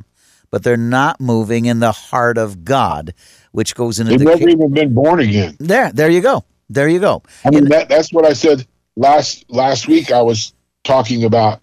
[0.51, 3.15] But they're not moving in the heart of God,
[3.51, 4.25] which goes into They've the.
[4.25, 5.57] never even been born again.
[5.59, 6.45] There, there you go.
[6.69, 7.23] There you go.
[7.43, 10.11] I mean, that, that's what I said last last week.
[10.11, 10.53] I was
[10.83, 11.61] talking about.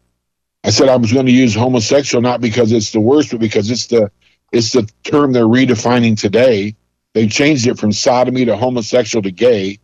[0.64, 3.70] I said I was going to use homosexual not because it's the worst, but because
[3.70, 4.10] it's the
[4.50, 6.74] it's the term they're redefining today.
[7.14, 9.78] They changed it from sodomy to homosexual to gay,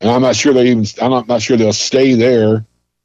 [0.00, 0.86] and I'm not sure they even.
[1.02, 2.64] I'm not, not sure they'll stay there.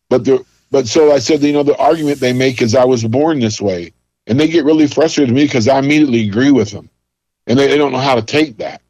[0.09, 3.03] But the but so I said, you know, the argument they make is I was
[3.03, 3.91] born this way,
[4.27, 6.89] and they get really frustrated with me because I immediately agree with them,
[7.47, 8.81] and they, they don't know how to take that.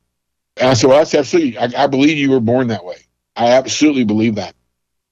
[0.58, 1.58] And I said, well, that's absolutely.
[1.58, 2.98] I, I believe you were born that way.
[3.36, 4.56] I absolutely believe that.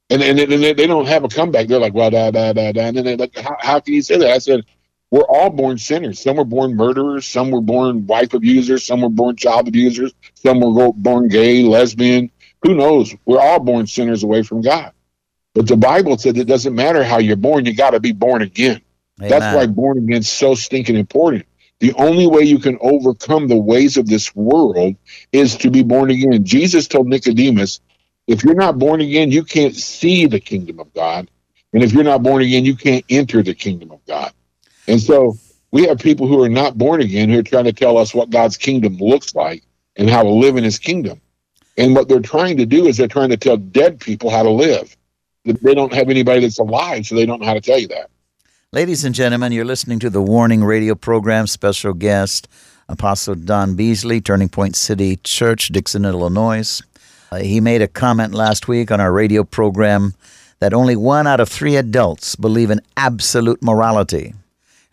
[0.10, 1.68] And and, and they, they don't have a comeback.
[1.68, 2.82] They're like, well, da da da da.
[2.82, 4.30] And then they're like, how, how can you say that?
[4.30, 4.66] I said,
[5.14, 6.20] we're all born sinners.
[6.20, 7.28] Some were born murderers.
[7.28, 8.84] Some were born wife abusers.
[8.84, 10.12] Some were born child abusers.
[10.34, 12.32] Some were born gay, lesbian.
[12.64, 13.14] Who knows?
[13.24, 14.92] We're all born sinners away from God.
[15.54, 17.68] But the Bible said it doesn't matter how you're born.
[17.68, 18.82] You got to be born again.
[19.22, 19.30] Amen.
[19.30, 21.46] That's why born again is so stinking important.
[21.80, 24.96] The only way you can overcome the ways of this world
[25.32, 26.44] is to be born again.
[26.44, 27.82] Jesus told Nicodemus,
[28.26, 31.30] if you're not born again, you can't see the kingdom of God.
[31.72, 34.34] And if you're not born again, you can't enter the kingdom of God.
[34.88, 35.36] And so
[35.72, 38.30] we have people who are not born again who are trying to tell us what
[38.30, 39.64] God's kingdom looks like
[39.96, 41.20] and how to live in his kingdom.
[41.78, 44.50] And what they're trying to do is they're trying to tell dead people how to
[44.50, 44.96] live.
[45.46, 48.10] They don't have anybody that's alive, so they don't know how to tell you that.
[48.72, 51.48] Ladies and gentlemen, you're listening to the Warning Radio program.
[51.48, 52.48] Special guest,
[52.88, 56.82] Apostle Don Beasley, Turning Point City Church, Dixon, Illinois.
[57.32, 60.14] Uh, he made a comment last week on our radio program
[60.60, 64.34] that only one out of three adults believe in absolute morality.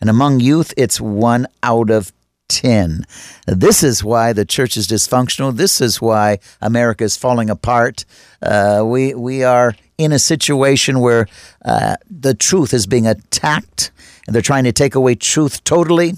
[0.01, 2.11] And among youth, it's one out of
[2.49, 3.05] 10.
[3.47, 5.55] This is why the church is dysfunctional.
[5.55, 8.03] This is why America is falling apart.
[8.41, 11.27] Uh, we, we are in a situation where
[11.63, 13.91] uh, the truth is being attacked
[14.27, 16.13] and they're trying to take away truth totally,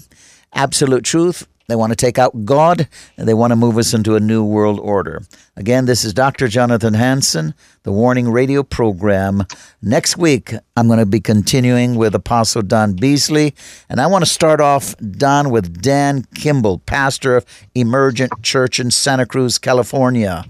[0.52, 1.46] absolute truth.
[1.66, 4.44] They want to take out God and they want to move us into a new
[4.44, 5.22] world order.
[5.56, 6.48] Again, this is Dr.
[6.48, 9.44] Jonathan Hanson, the Warning Radio program.
[9.80, 13.54] Next week, I'm going to be continuing with Apostle Don Beasley.
[13.88, 18.90] And I want to start off, Don, with Dan Kimball, pastor of Emergent Church in
[18.90, 20.44] Santa Cruz, California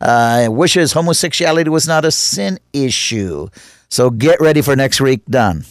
[0.00, 3.48] uh, wishes homosexuality was not a sin issue.
[3.88, 5.64] So get ready for next week, Don.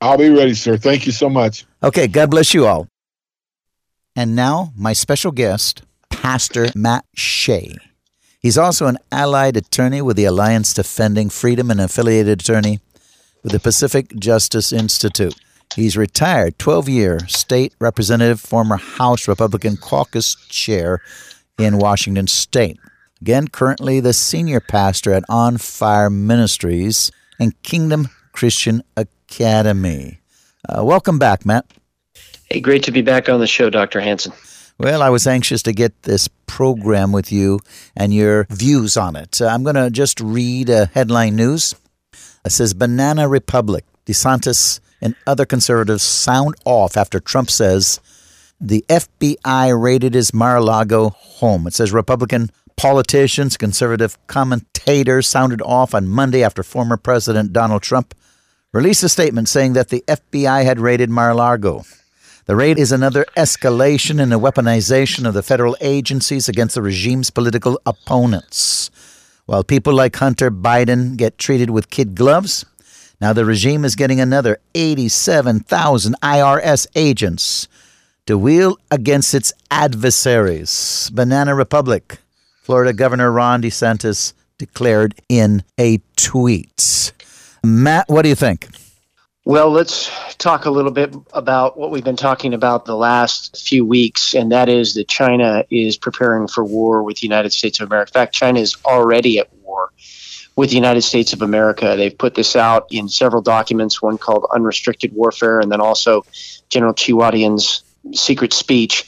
[0.00, 0.76] I'll be ready, sir.
[0.76, 1.64] Thank you so much.
[1.82, 2.88] Okay, God bless you all.
[4.14, 7.76] And now, my special guest, Pastor Matt Shea.
[8.40, 12.80] He's also an allied attorney with the Alliance Defending Freedom and affiliated attorney
[13.42, 15.34] with the Pacific Justice Institute.
[15.74, 21.00] He's retired 12 year state representative, former House Republican caucus chair
[21.58, 22.78] in Washington state.
[23.22, 30.20] Again, currently the senior pastor at On Fire Ministries and Kingdom Christian Academy.
[30.68, 31.64] Uh, welcome back, Matt.
[32.52, 33.98] Hey, great to be back on the show, Dr.
[33.98, 34.34] Hanson.
[34.76, 37.60] Well, I was anxious to get this program with you
[37.96, 39.40] and your views on it.
[39.40, 41.74] Uh, I'm going to just read a headline news.
[42.44, 48.00] It says Banana Republic, DeSantis and other conservatives sound off after Trump says
[48.60, 51.66] the FBI raided his Mar a Lago home.
[51.66, 58.14] It says Republican Politicians, conservative commentators sounded off on Monday after former President Donald Trump
[58.74, 61.84] released a statement saying that the FBI had raided Mar-a-Lago.
[62.46, 67.30] The raid is another escalation in the weaponization of the federal agencies against the regime's
[67.30, 68.90] political opponents.
[69.46, 72.64] While people like Hunter Biden get treated with kid gloves,
[73.20, 77.68] now the regime is getting another 87,000 IRS agents
[78.26, 81.10] to wield against its adversaries.
[81.14, 82.18] Banana Republic
[82.62, 87.12] Florida Governor Ron DeSantis declared in a tweet.
[87.64, 88.68] Matt, what do you think?
[89.44, 93.84] Well, let's talk a little bit about what we've been talking about the last few
[93.84, 97.88] weeks, and that is that China is preparing for war with the United States of
[97.88, 98.10] America.
[98.10, 99.90] In fact, China is already at war
[100.54, 101.96] with the United States of America.
[101.96, 106.24] They've put this out in several documents, one called Unrestricted Warfare, and then also
[106.68, 109.04] General Chi Haotian's secret speech.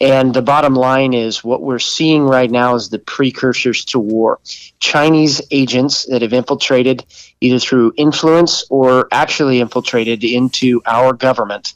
[0.00, 4.40] And the bottom line is what we're seeing right now is the precursors to war.
[4.80, 7.04] Chinese agents that have infiltrated
[7.40, 11.74] either through influence or actually infiltrated into our government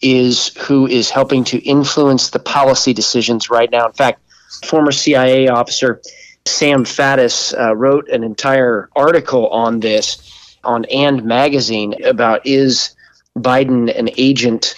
[0.00, 3.86] is who is helping to influence the policy decisions right now.
[3.86, 4.20] In fact,
[4.64, 6.00] former CIA officer
[6.44, 12.94] Sam Faddis uh, wrote an entire article on this on And magazine about is
[13.36, 14.74] Biden an agent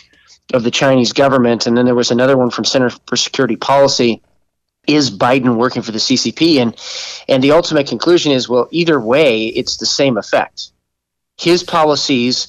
[0.52, 1.66] of the Chinese government.
[1.66, 4.22] And then there was another one from Center for Security Policy.
[4.87, 6.61] Is Biden working for the CCP?
[6.61, 6.76] And
[7.26, 10.70] and the ultimate conclusion is well, either way, it's the same effect.
[11.38, 12.48] His policies,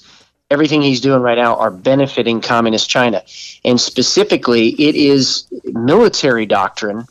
[0.52, 3.24] everything he's doing right now, are benefiting communist China,
[3.64, 7.06] and specifically, it is military doctrine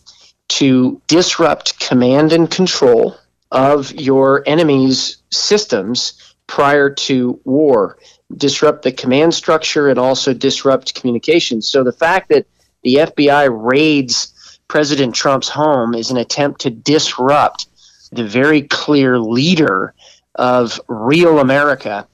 [0.49, 3.17] to disrupt command and control
[3.51, 7.99] of your enemy's systems prior to war,
[8.37, 11.69] disrupt the command structure, and also disrupt communications.
[11.69, 12.47] So the fact that
[12.83, 17.67] the FBI raids President Trump's home is an attempt to disrupt
[18.13, 19.95] the very clear leader
[20.35, 22.07] of real America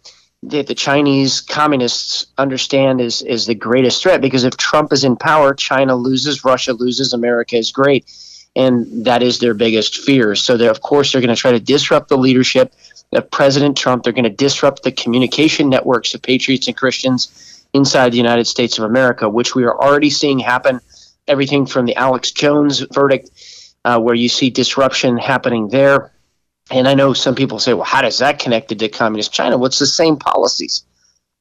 [0.43, 5.17] that the Chinese communists understand is, is the greatest threat because if Trump is in
[5.17, 8.11] power, China loses, Russia loses, America is great.
[8.57, 10.35] And that is their biggest fear.
[10.35, 12.75] So, of course, they're going to try to disrupt the leadership
[13.13, 14.03] of President Trump.
[14.03, 18.79] They're going to disrupt the communication networks of patriots and Christians inside the United States
[18.79, 20.81] of America, which we are already seeing happen.
[21.27, 23.31] Everything from the Alex Jones verdict,
[23.85, 26.13] uh, where you see disruption happening there.
[26.71, 29.59] And I know some people say, well, how does that connect to communist China?
[29.59, 30.85] What's the same policies?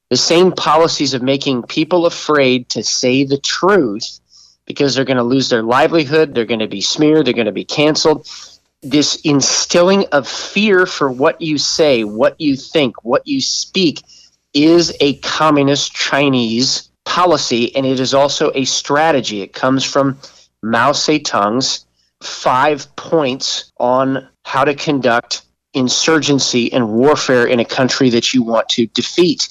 [0.10, 4.20] The same policies of making people afraid to say the truth
[4.66, 7.52] because they're going to lose their livelihood, they're going to be smeared, they're going to
[7.52, 8.28] be canceled
[8.82, 14.02] this instilling of fear for what you say, what you think, what you speak
[14.54, 19.42] is a communist Chinese policy, and it is also a strategy.
[19.42, 20.18] It comes from
[20.64, 21.86] Mao Zedong's
[22.22, 25.42] five points on how to conduct
[25.74, 29.48] insurgency and warfare in a country that you want to defeat.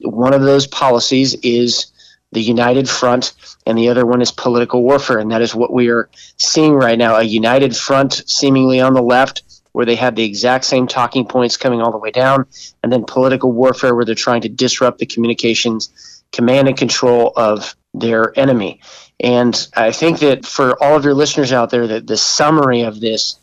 [0.00, 1.92] One of those policies is
[2.32, 3.32] the United Front,
[3.66, 5.18] and the other one is political warfare.
[5.18, 9.02] And that is what we are seeing right now a united front, seemingly on the
[9.02, 12.46] left, where they have the exact same talking points coming all the way down,
[12.82, 17.74] and then political warfare, where they're trying to disrupt the communications, command, and control of
[17.94, 18.80] their enemy.
[19.18, 23.00] And I think that for all of your listeners out there, that the summary of
[23.00, 23.38] this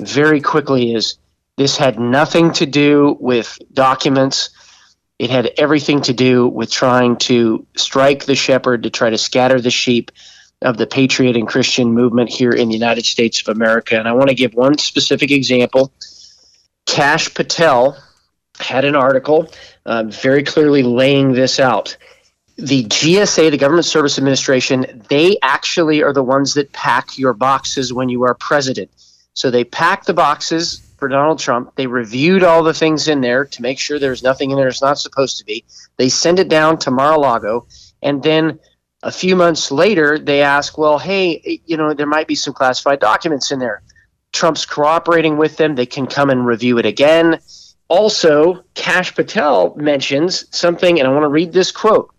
[0.00, 1.18] very quickly is
[1.56, 4.50] this had nothing to do with documents
[5.18, 9.60] it had everything to do with trying to strike the shepherd, to try to scatter
[9.60, 10.12] the sheep
[10.62, 13.98] of the patriot and Christian movement here in the United States of America.
[13.98, 15.92] And I want to give one specific example.
[16.86, 17.96] Kash Patel
[18.58, 19.50] had an article
[19.86, 21.96] uh, very clearly laying this out.
[22.56, 27.92] The GSA, the Government Service Administration, they actually are the ones that pack your boxes
[27.92, 28.90] when you are president.
[29.34, 31.74] So they pack the boxes for Donald Trump.
[31.76, 34.82] They reviewed all the things in there to make sure there's nothing in there that's
[34.82, 35.64] not supposed to be.
[35.96, 37.66] They send it down to Mar-a-Lago,
[38.02, 38.58] and then
[39.02, 42.98] a few months later, they ask, "Well, hey, you know, there might be some classified
[43.00, 43.82] documents in there."
[44.32, 45.74] Trump's cooperating with them.
[45.74, 47.38] They can come and review it again.
[47.88, 52.10] Also, Kash Patel mentions something, and I want to read this quote.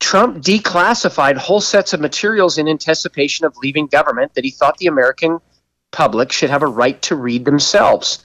[0.00, 4.88] Trump declassified whole sets of materials in anticipation of leaving government that he thought the
[4.88, 5.38] American
[5.94, 8.22] public should have a right to read themselves.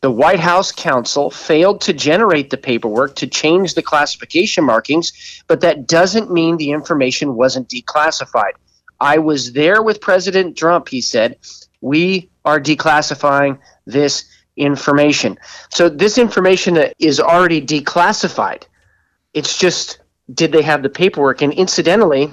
[0.00, 5.62] The White House counsel failed to generate the paperwork to change the classification markings, but
[5.62, 8.52] that doesn't mean the information wasn't declassified.
[9.00, 11.38] I was there with President Trump, he said.
[11.80, 14.24] We are declassifying this
[14.56, 15.38] information.
[15.70, 18.64] So this information is already declassified.
[19.34, 19.98] It's just,
[20.32, 21.42] did they have the paperwork?
[21.42, 22.32] And incidentally,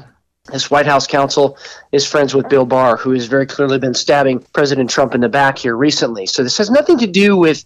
[0.52, 1.58] this White House counsel
[1.92, 5.30] is friends with Bill Barr, who has very clearly been stabbing President Trump in the
[5.30, 6.26] back here recently.
[6.28, 7.66] So this has nothing to do with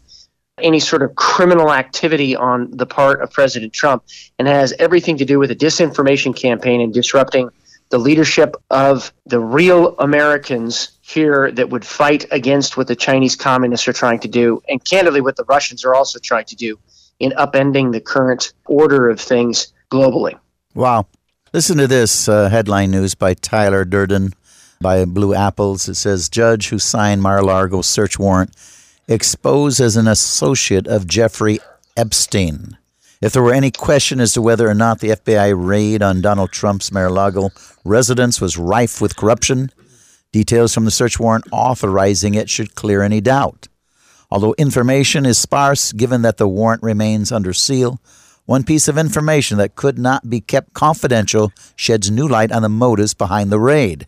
[0.59, 4.03] any sort of criminal activity on the part of President Trump
[4.37, 7.49] and has everything to do with a disinformation campaign and disrupting
[7.89, 13.87] the leadership of the real Americans here that would fight against what the Chinese communists
[13.87, 16.77] are trying to do, and candidly, what the Russians are also trying to do
[17.19, 20.37] in upending the current order of things globally.
[20.75, 21.07] Wow.
[21.51, 24.33] Listen to this uh, headline news by Tyler Durden
[24.79, 25.89] by Blue Apples.
[25.89, 28.55] It says Judge who signed Mar a Lago search warrant
[29.07, 31.57] exposed as an associate of Jeffrey
[31.97, 32.77] Epstein.
[33.19, 36.51] If there were any question as to whether or not the FBI raid on Donald
[36.51, 37.49] Trump's Mar a Lago
[37.83, 39.71] residence was rife with corruption,
[40.31, 43.67] details from the search warrant authorizing it should clear any doubt.
[44.29, 47.99] Although information is sparse given that the warrant remains under seal,
[48.49, 52.67] one piece of information that could not be kept confidential sheds new light on the
[52.67, 54.07] motives behind the raid.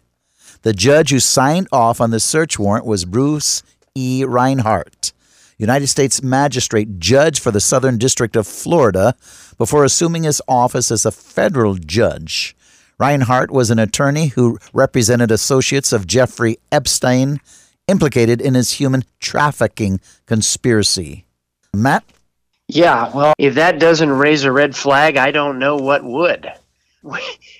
[0.64, 3.62] The judge who signed off on the search warrant was Bruce
[3.94, 4.26] E.
[4.26, 5.14] Reinhart,
[5.60, 9.16] United States Magistrate Judge for the Southern District of Florida,
[9.60, 12.56] before assuming his office as a federal judge.
[12.98, 17.42] Reinhart was an attorney who represented associates of Jeffrey Epstein
[17.88, 21.26] implicated in his human trafficking conspiracy.
[21.76, 22.04] Matt?
[22.74, 26.49] Yeah, well, if that doesn't raise a red flag, I don't know what would.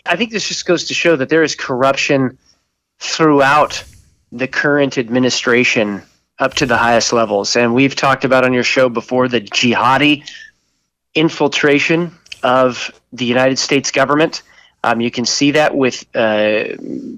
[0.06, 2.38] I think this just goes to show that there is corruption
[3.00, 3.84] throughout
[4.32, 6.04] the current administration
[6.40, 7.58] up to the highest levels.
[7.58, 10.24] And we've talked about on your show before the jihadi
[11.14, 14.44] infiltration of the United States government.
[14.82, 16.78] Um, you can see that with uh,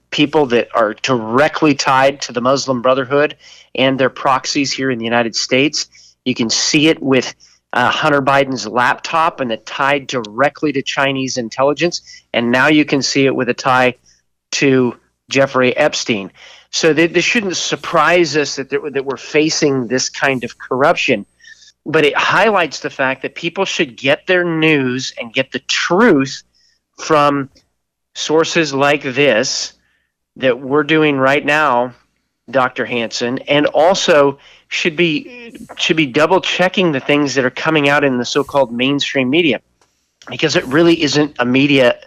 [0.09, 3.37] people that are directly tied to the Muslim Brotherhood
[3.75, 5.87] and their proxies here in the United States.
[6.25, 7.35] You can see it with
[7.73, 12.01] uh, Hunter Biden's laptop and it tied directly to Chinese intelligence.
[12.31, 13.95] And now you can see it with a tie
[14.51, 14.97] to
[15.29, 16.31] Jeffrey Epstein.
[16.69, 21.25] So this shouldn't surprise us that, that we're facing this kind of corruption.
[21.85, 26.43] But it highlights the fact that people should get their news and get the truth
[26.97, 27.49] from
[28.15, 29.73] sources like this
[30.37, 31.93] that we're doing right now,
[32.49, 32.85] Dr.
[32.85, 38.03] Hanson, and also should be should be double checking the things that are coming out
[38.03, 39.61] in the so-called mainstream media,
[40.29, 41.99] because it really isn't a media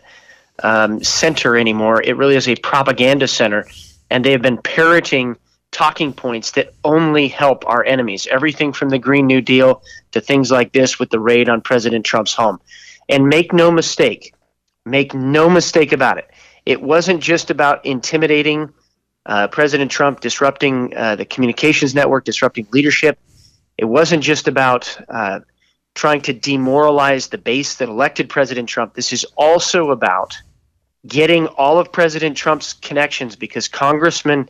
[0.62, 2.02] um, center anymore.
[2.02, 3.66] It really is a propaganda center,
[4.10, 5.36] and they have been parroting
[5.70, 8.26] talking points that only help our enemies.
[8.30, 9.82] Everything from the Green New Deal
[10.12, 12.60] to things like this with the raid on President Trump's home.
[13.08, 14.34] And make no mistake,
[14.84, 16.30] make no mistake about it.
[16.64, 18.72] It wasn't just about intimidating
[19.26, 23.18] uh, President Trump, disrupting uh, the communications network, disrupting leadership.
[23.76, 25.40] It wasn't just about uh,
[25.94, 28.94] trying to demoralize the base that elected President Trump.
[28.94, 30.38] This is also about
[31.06, 34.48] getting all of President Trump's connections because Congressman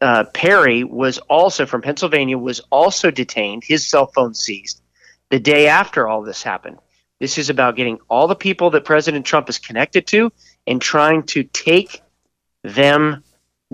[0.00, 4.80] uh, Perry was also from Pennsylvania was also detained, his cell phone seized
[5.30, 6.78] the day after all this happened.
[7.20, 10.32] This is about getting all the people that President Trump is connected to
[10.66, 12.02] and trying to take
[12.62, 13.22] them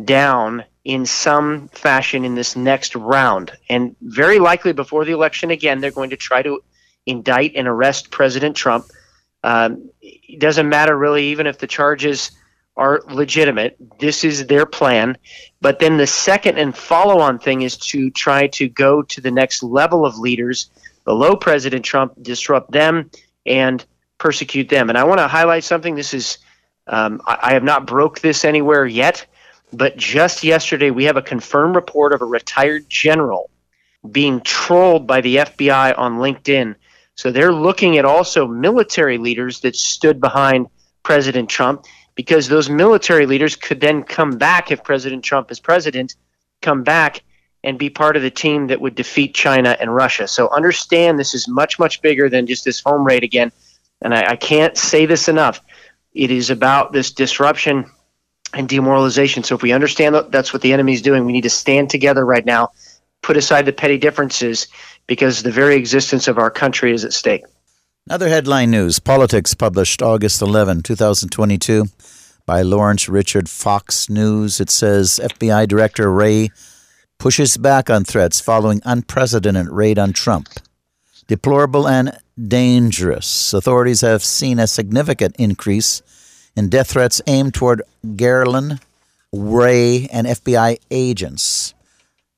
[0.03, 3.51] down in some fashion in this next round.
[3.69, 6.63] And very likely before the election again, they're going to try to
[7.07, 8.87] indict and arrest President Trump.
[9.43, 12.31] Um, it doesn't matter really, even if the charges
[12.77, 13.77] are legitimate.
[13.99, 15.17] This is their plan.
[15.61, 19.31] But then the second and follow on thing is to try to go to the
[19.31, 20.71] next level of leaders
[21.05, 23.11] below President Trump, disrupt them,
[23.47, 23.85] and
[24.19, 24.89] persecute them.
[24.89, 25.95] And I want to highlight something.
[25.95, 26.39] This is,
[26.87, 29.27] um, I, I have not broke this anywhere yet,
[29.77, 33.51] but just yesterday we have a confirmed report of a retired general
[34.11, 36.77] being trolled by the FBI on LinkedIn.
[37.15, 40.69] So they're looking at also military leaders that stood behind
[41.03, 46.15] President Trump because those military leaders could then come back if President Trump is president,
[46.63, 47.23] come back
[47.63, 50.27] and be part of the team that would defeat China and Russia.
[50.27, 53.53] So understand this is much, much bigger than just this home raid again.
[54.01, 55.61] And I, I can't say this enough.
[56.15, 57.91] It is about this disruption
[58.57, 59.45] and demoralization.
[59.45, 61.91] So if we understand that that's what the enemy is doing, we need to stand
[61.91, 62.71] together right now,
[63.23, 64.69] put aside the petty differences,
[65.07, 67.45] because the very existence of our country is at stake.
[68.07, 71.85] Another headline news Politics published August 11, 2022,
[72.47, 74.59] by Lawrence Richard Fox News.
[74.61, 76.49] It says FBI Director Wray
[77.19, 80.49] pushes back on threats following unprecedented raid on Trump.
[81.27, 83.53] Deplorable and dangerous.
[83.53, 86.03] Authorities have seen a significant increase
[86.57, 87.83] in death threats aimed toward
[88.17, 88.81] Garland,
[89.33, 91.75] Wray, and FBI agents.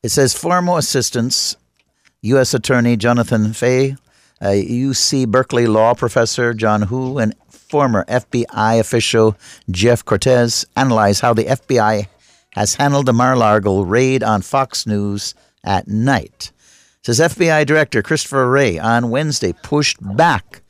[0.03, 1.57] It says former assistants,
[2.23, 2.55] U.S.
[2.55, 3.97] Attorney Jonathan Fahey
[4.41, 9.37] UC Berkeley law professor John Yoo and former FBI official
[9.71, 12.07] Jeff Cortez analyze how the FBI
[12.53, 16.51] has handled the Mar-a-Lago raid on Fox News at night.
[17.03, 20.63] Says FBI Director Christopher Wray on Wednesday pushed back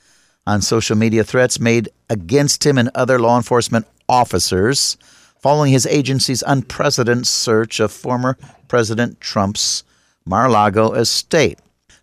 [0.48, 4.96] on social media threats made against him and other law enforcement officers
[5.38, 8.36] following his agency's unprecedented search of former
[8.66, 9.84] President Trump's
[10.24, 11.58] Mar-a-Lago estate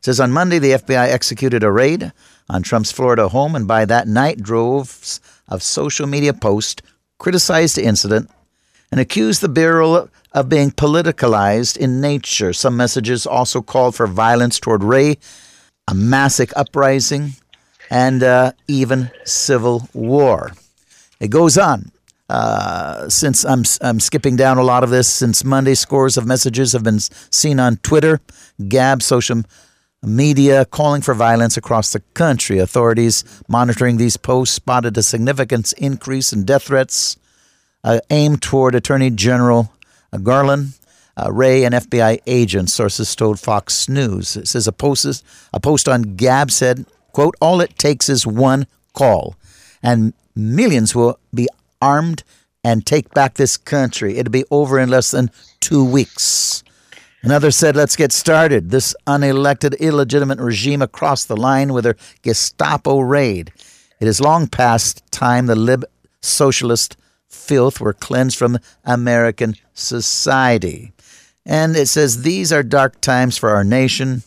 [0.06, 2.12] says on Monday the FBI executed a raid
[2.48, 6.84] on Trump's Florida home, and by that night, droves of social media posts
[7.18, 8.30] criticized the incident
[8.92, 12.54] and accused the Bureau of being politicalized in nature.
[12.54, 15.18] Some messages also called for violence toward Wray,
[15.88, 17.32] a massive uprising,
[17.90, 20.52] and uh, even civil war.
[21.20, 21.92] It goes on.
[22.28, 26.74] Uh, since I'm I'm skipping down a lot of this, since Monday, scores of messages
[26.74, 28.20] have been seen on Twitter,
[28.68, 29.44] Gab, social
[30.02, 32.58] media calling for violence across the country.
[32.58, 37.18] Authorities monitoring these posts spotted a significant increase in death threats
[37.84, 39.72] uh, aimed toward Attorney General
[40.12, 40.74] uh, Garland,
[41.18, 44.36] uh, Wray, and FBI agents, sources told Fox News.
[44.36, 45.24] It says a post,
[45.54, 49.38] a post on Gab said, quote, all it takes is one call,
[49.82, 51.48] and millions will be
[51.82, 52.24] armed
[52.62, 54.18] and take back this country.
[54.18, 56.62] It'll be over in less than two weeks.
[57.24, 58.70] Another said, let's get started.
[58.70, 63.54] This unelected, illegitimate regime across the line with their Gestapo raid.
[64.02, 65.86] It is long past time the lib
[66.20, 66.98] socialist
[67.30, 70.92] filth were cleansed from American society.
[71.46, 74.24] And it says, these are dark times for our nation.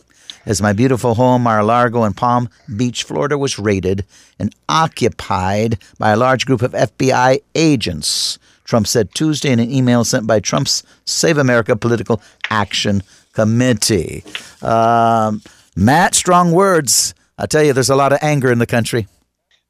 [0.49, 4.03] As my beautiful home, Mar Largo in Palm Beach, Florida, was raided
[4.39, 8.39] and occupied by a large group of FBI agents.
[8.65, 12.19] Trump said Tuesday in an email sent by Trump's Save America Political
[12.49, 14.23] Action Committee.
[14.63, 15.43] Um,
[15.75, 17.13] Matt, strong words.
[17.37, 19.07] I tell you, there's a lot of anger in the country.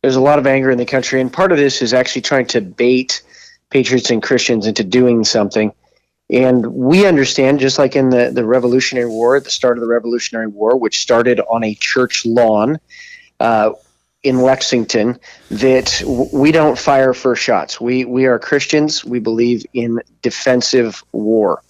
[0.02, 2.46] There's a lot of anger in the country, and part of this is actually trying
[2.48, 3.22] to bait
[3.70, 5.74] patriots and Christians into doing something.
[6.32, 9.88] And we understand, just like in the, the Revolutionary War, at the start of the
[9.88, 12.80] Revolutionary War, which started on a church lawn
[13.40, 13.72] uh,
[14.22, 15.20] in Lexington,
[15.50, 17.82] that w- we don't fire first shots.
[17.82, 19.04] We, we are Christians.
[19.04, 21.64] We believe in defensive war.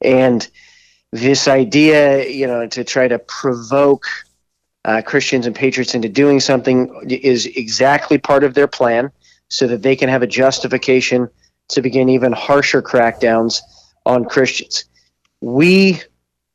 [0.00, 0.48] And
[1.12, 4.06] this idea, you know, to try to provoke
[4.86, 9.10] uh, Christians and patriots into doing something is exactly part of their plan
[9.48, 11.28] so that they can have a justification
[11.70, 13.60] to begin even harsher crackdowns
[14.08, 14.86] on Christians.
[15.40, 16.02] We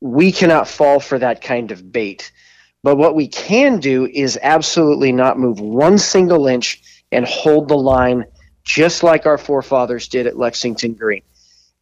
[0.02, 2.34] we cannot fall for that kind of bait.
[2.84, 6.82] But what we can do is absolutely not move one single inch
[7.14, 8.26] and hold the line
[8.66, 11.22] just like our forefathers did at Lexington Green.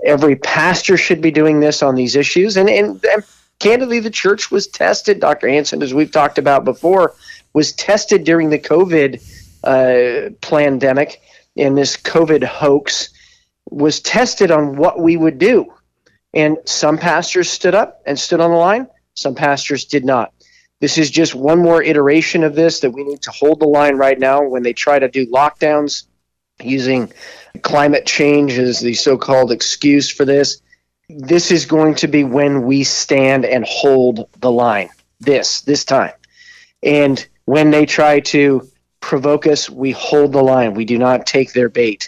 [0.03, 2.57] Every pastor should be doing this on these issues.
[2.57, 3.24] And, and, and
[3.57, 5.47] candidly, the church was tested, Dr.
[5.47, 7.15] Hanson, as we've talked about before,
[7.53, 9.22] was tested during the COVID
[9.63, 11.22] uh, pandemic
[11.57, 13.09] and this COVID hoax
[13.72, 15.74] was tested on what we would do.
[16.34, 20.34] And some pastors stood up and stood on the line, some pastors did not.
[20.80, 23.95] This is just one more iteration of this that we need to hold the line
[23.95, 26.05] right now when they try to do lockdowns
[26.61, 27.11] using
[27.61, 30.61] climate change as the so called excuse for this.
[31.09, 34.89] This is going to be when we stand and hold the line.
[35.19, 36.13] This, this time.
[36.82, 38.67] And when they try to
[39.01, 40.74] provoke us, we hold the line.
[40.74, 42.07] We do not take their bait.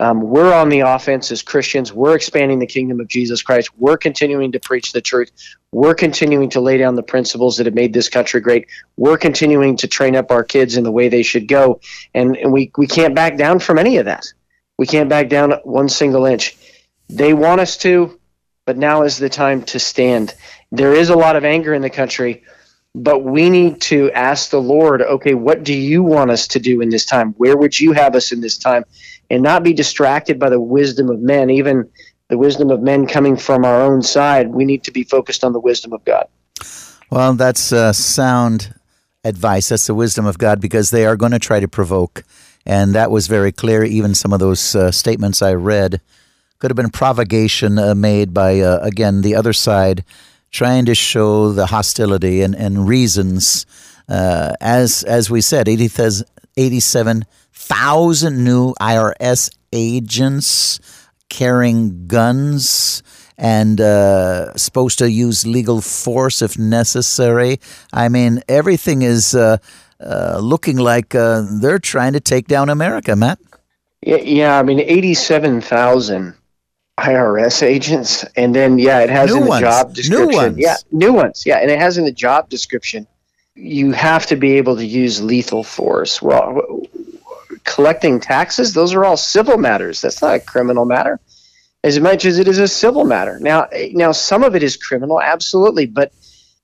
[0.00, 1.92] Um, we're on the offense as Christians.
[1.92, 3.70] We're expanding the kingdom of Jesus Christ.
[3.76, 5.32] We're continuing to preach the truth.
[5.72, 8.68] We're continuing to lay down the principles that have made this country great.
[8.96, 11.80] We're continuing to train up our kids in the way they should go.
[12.14, 14.32] And, and we, we can't back down from any of that.
[14.78, 16.56] We can't back down one single inch.
[17.08, 18.20] They want us to,
[18.66, 20.34] but now is the time to stand.
[20.70, 22.44] There is a lot of anger in the country,
[22.94, 26.80] but we need to ask the Lord, okay, what do you want us to do
[26.82, 27.32] in this time?
[27.32, 28.84] Where would you have us in this time?
[29.30, 31.90] And not be distracted by the wisdom of men, even
[32.28, 34.48] the wisdom of men coming from our own side.
[34.48, 36.28] We need to be focused on the wisdom of God.
[37.10, 38.74] Well, that's uh, sound
[39.24, 39.70] advice.
[39.70, 42.24] That's the wisdom of God because they are going to try to provoke.
[42.66, 43.82] And that was very clear.
[43.82, 46.00] Even some of those uh, statements I read
[46.58, 50.04] could have been provocation uh, made by, uh, again, the other side
[50.50, 53.66] trying to show the hostility and, and reasons.
[54.08, 56.24] Uh, as as we said, 80,
[56.56, 57.24] 87
[57.68, 60.80] thousand new IRS agents
[61.28, 63.02] carrying guns
[63.36, 67.60] and uh, supposed to use legal force if necessary.
[67.92, 69.58] I mean, everything is uh,
[70.00, 73.38] uh, looking like uh, they're trying to take down America, Matt.
[74.02, 76.34] Yeah, yeah I mean, 87,000
[76.98, 78.24] IRS agents.
[78.36, 79.60] And then, yeah, it has new in the ones.
[79.60, 80.28] job description.
[80.28, 80.58] New ones.
[80.58, 81.44] Yeah, new ones.
[81.46, 83.06] Yeah, and it has in the job description
[83.54, 86.22] you have to be able to use lethal force.
[86.22, 86.82] Well,
[87.68, 90.00] collecting taxes, those are all civil matters.
[90.00, 91.20] That's not a criminal matter,
[91.84, 93.38] as much as it is a civil matter.
[93.38, 96.12] Now, now some of it is criminal, absolutely, but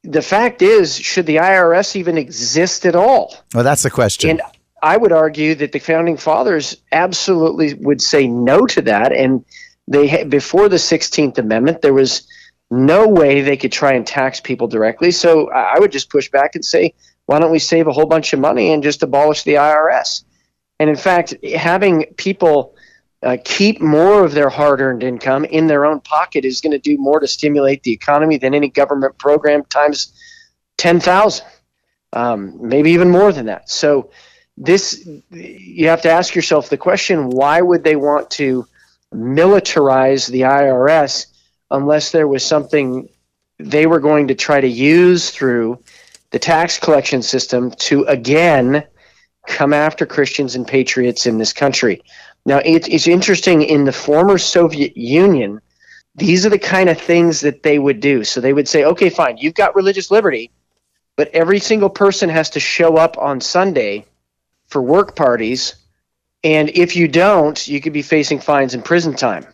[0.03, 3.35] the fact is, should the IRS even exist at all?
[3.55, 4.31] Well, that's the question.
[4.31, 4.43] And
[4.83, 9.13] I would argue that the founding fathers absolutely would say no to that.
[9.13, 9.45] And
[9.89, 12.29] they before the Sixteenth Amendment, there was
[12.71, 15.11] no way they could try and tax people directly.
[15.11, 16.95] So I would just push back and say,
[17.27, 20.25] why don't we save a whole bunch of money and just abolish the IRS?
[20.85, 22.75] And in fact, having people
[23.23, 26.79] uh, keep more of their hard earned income in their own pocket is going to
[26.79, 30.13] do more to stimulate the economy than any government program times
[30.77, 31.47] 10,000,
[32.13, 33.71] um, maybe even more than that.
[33.71, 34.11] So,
[34.59, 38.67] this, you have to ask yourself the question why would they want to
[39.11, 41.29] militarize the IRS
[41.71, 43.09] unless there was something
[43.59, 45.79] they were going to try to use through
[46.31, 48.85] the tax collection system to again
[49.47, 52.03] come after Christians and patriots in this country.
[52.47, 55.61] Now, it, it's interesting in the former Soviet Union,
[56.15, 58.25] these are the kind of things that they would do.
[58.25, 60.51] So they would say, okay, fine, you've got religious liberty,
[61.17, 64.07] but every single person has to show up on Sunday
[64.69, 65.75] for work parties.
[66.43, 69.47] And if you don't, you could be facing fines and prison time.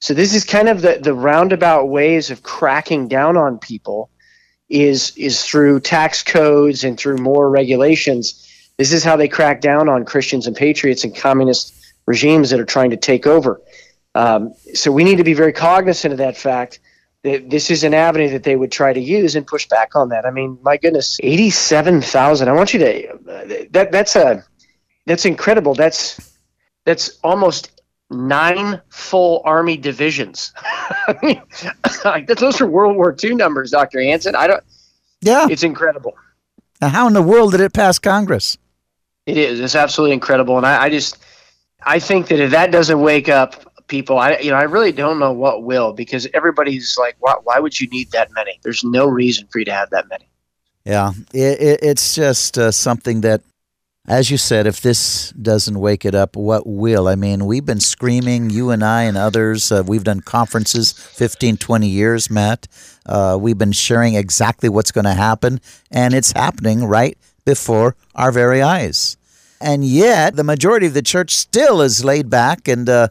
[0.00, 4.10] So this is kind of the, the roundabout ways of cracking down on people
[4.68, 8.43] is is through tax codes and through more regulations
[8.78, 11.74] this is how they crack down on Christians and patriots and communist
[12.06, 13.60] regimes that are trying to take over.
[14.14, 16.80] Um, so we need to be very cognizant of that fact.
[17.22, 20.26] this is an avenue that they would try to use and push back on that.
[20.26, 22.48] I mean, my goodness, eighty-seven thousand.
[22.48, 24.44] I want you to that that's a
[25.06, 25.74] that's incredible.
[25.74, 26.38] That's
[26.84, 30.52] that's almost nine full army divisions.
[31.08, 34.34] I mean, those are World War II numbers, Doctor Hanson.
[34.34, 34.64] I don't.
[35.20, 36.14] Yeah, it's incredible.
[36.80, 38.58] Now, how in the world did it pass Congress?
[39.26, 39.60] It is.
[39.60, 41.18] It's absolutely incredible, and I, I just,
[41.82, 44.18] I think that if that doesn't wake up people.
[44.18, 47.78] I you know I really don't know what will because everybody's like, why, why would
[47.78, 48.58] you need that many?
[48.62, 50.28] There's no reason for you to have that many.
[50.84, 53.40] Yeah, it, it, it's just uh, something that,
[54.06, 57.08] as you said, if this doesn't wake it up, what will?
[57.08, 59.72] I mean, we've been screaming, you and I and others.
[59.72, 62.66] Uh, we've done conferences 15, 20 years, Matt.
[63.06, 65.60] Uh, we've been sharing exactly what's going to happen,
[65.90, 69.16] and it's happening right before our very eyes.
[69.60, 73.08] And yet, the majority of the church still is laid back and uh,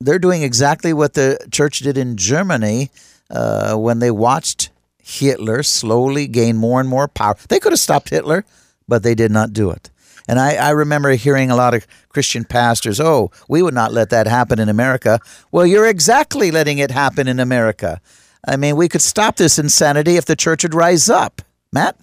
[0.00, 2.90] they're doing exactly what the church did in Germany
[3.30, 4.70] uh, when they watched
[5.02, 7.36] Hitler slowly gain more and more power.
[7.48, 8.44] They could have stopped Hitler,
[8.88, 9.90] but they did not do it.
[10.28, 14.10] And I, I, remember hearing a lot of Christian pastors, oh, we would not let
[14.10, 15.18] that happen in America.
[15.50, 18.00] Well, you're exactly letting it happen in America.
[18.46, 21.42] I mean, we could stop this insanity if the church would rise up.
[21.72, 21.96] Matt?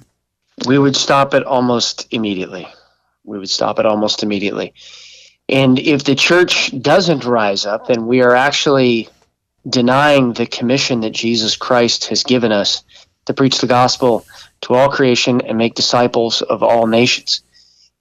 [0.67, 2.67] We would stop it almost immediately.
[3.23, 4.73] We would stop it almost immediately.
[5.47, 9.09] And if the church doesn't rise up, then we are actually
[9.67, 12.83] denying the commission that Jesus Christ has given us
[13.25, 14.25] to preach the gospel
[14.61, 17.41] to all creation and make disciples of all nations.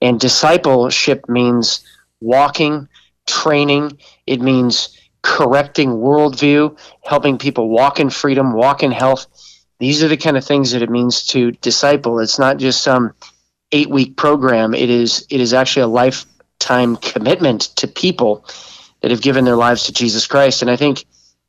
[0.00, 1.80] And discipleship means
[2.20, 2.88] walking,
[3.26, 9.26] training, it means correcting worldview, helping people walk in freedom, walk in health.
[9.79, 12.18] These are the kind of things that it means to disciple.
[12.20, 13.14] It's not just some
[13.70, 14.74] eight week program.
[14.74, 18.45] It is it is actually a lifetime commitment to people
[19.01, 20.62] that have given their lives to Jesus Christ.
[20.62, 21.05] And I think,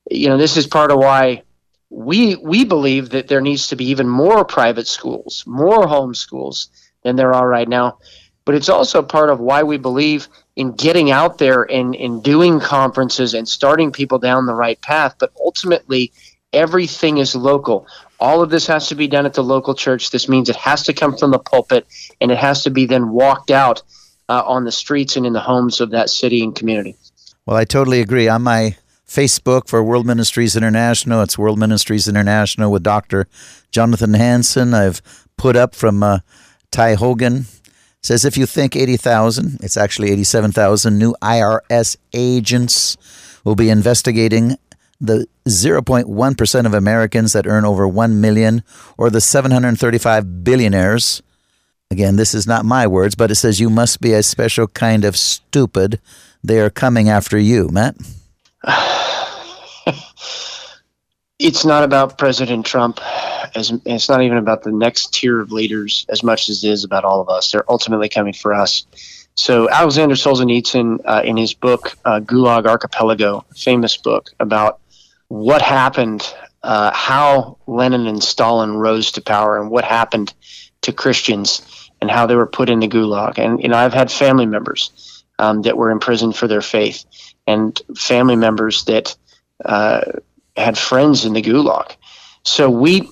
[0.09, 1.43] you know, this is part of why
[1.89, 6.69] we we believe that there needs to be even more private schools, more home schools
[7.03, 7.97] than there are right now.
[8.45, 12.59] But it's also part of why we believe in getting out there and, and doing
[12.59, 15.15] conferences and starting people down the right path.
[15.19, 16.11] But ultimately,
[16.51, 17.87] everything is local.
[18.19, 20.11] All of this has to be done at the local church.
[20.11, 21.87] This means it has to come from the pulpit
[22.19, 23.81] and it has to be then walked out
[24.27, 26.95] uh, on the streets and in the homes of that city and community.
[27.45, 28.27] Well, I totally agree.
[28.27, 28.75] On my
[29.07, 33.27] Facebook for World Ministries International, it's World Ministries International with Dr.
[33.71, 34.73] Jonathan Hanson.
[34.73, 35.01] I've
[35.35, 36.19] put up from uh,
[36.71, 37.45] Ty Hogan.
[38.03, 42.97] says if you think 80,000, it's actually 87,000 new IRS agents
[43.43, 44.57] will be investigating
[45.01, 48.63] the 0.1% of Americans that earn over 1 million
[48.97, 51.21] or the 735 billionaires
[51.91, 55.03] Again, this is not my words, but it says you must be a special kind
[55.03, 55.99] of stupid.
[56.43, 57.95] They are coming after you, Matt.
[61.39, 62.99] it's not about President Trump.
[63.55, 66.83] As it's not even about the next tier of leaders as much as it is
[66.83, 67.51] about all of us.
[67.51, 68.85] They're ultimately coming for us.
[69.33, 74.79] So Alexander Solzhenitsyn, uh, in his book uh, Gulag Archipelago, famous book about
[75.29, 80.33] what happened, uh, how Lenin and Stalin rose to power, and what happened
[80.81, 83.37] to Christians and how they were put in the gulag.
[83.37, 87.05] And you know, I've had family members um, that were imprisoned for their faith,
[87.47, 89.15] and family members that
[89.63, 90.01] uh,
[90.57, 91.95] had friends in the gulag.
[92.43, 93.09] So we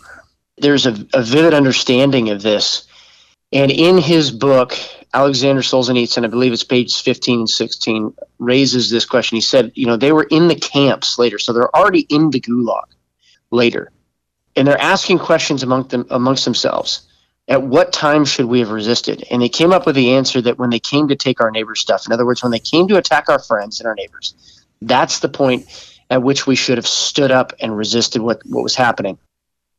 [0.57, 2.87] there's a, a vivid understanding of this.
[3.53, 4.77] And in his book,
[5.13, 9.35] Alexander Solzhenitsyn, I believe it's pages 15 and 16, raises this question.
[9.37, 12.41] He said, you know, they were in the camps later, so they're already in the
[12.41, 12.85] gulag
[13.51, 13.91] later.
[14.55, 17.07] And they're asking questions among them amongst themselves
[17.47, 19.23] at what time should we have resisted?
[19.31, 21.79] And they came up with the answer that when they came to take our neighbor's
[21.79, 24.33] stuff, in other words, when they came to attack our friends and our neighbors,
[24.81, 25.65] that's the point
[26.09, 29.17] at which we should have stood up and resisted what, what was happening.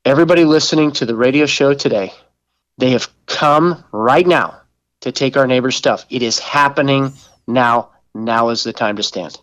[0.04, 2.12] Everybody listening to the radio show today,
[2.78, 4.57] they have come right now
[5.00, 6.06] to take our neighbor's stuff.
[6.10, 7.12] It is happening
[7.46, 7.90] now.
[8.14, 9.38] Now is the time to stand.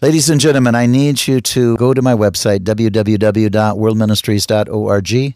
[0.00, 5.34] Ladies and gentlemen, I need you to go to my website, www.worldministries.org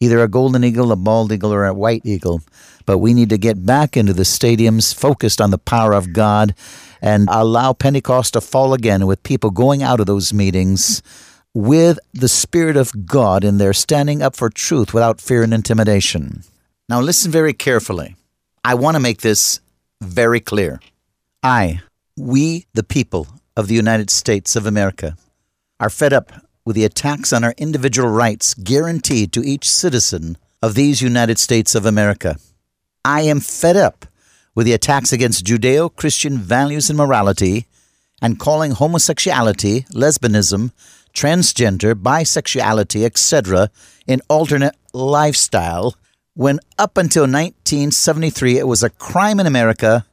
[0.00, 2.40] Either a golden eagle, a bald eagle, or a white eagle.
[2.86, 6.54] But we need to get back into the stadiums focused on the power of God
[7.00, 11.02] and allow Pentecost to fall again with people going out of those meetings
[11.54, 16.42] with the Spirit of God in there, standing up for truth without fear and intimidation.
[16.88, 18.16] Now, listen very carefully.
[18.64, 19.60] I want to make this
[20.00, 20.80] very clear.
[21.42, 21.80] I,
[22.16, 23.26] we, the people
[23.56, 25.16] of the United States of America,
[25.80, 26.32] are fed up
[26.64, 31.74] with the attacks on our individual rights guaranteed to each citizen of these United States
[31.74, 32.36] of America.
[33.04, 34.06] I am fed up
[34.54, 37.66] with the attacks against Judeo Christian values and morality,
[38.20, 40.72] and calling homosexuality, lesbianism,
[41.14, 43.70] transgender, bisexuality, etc.,
[44.06, 45.96] an alternate lifestyle,
[46.34, 50.04] when up until 1973 it was a crime in America,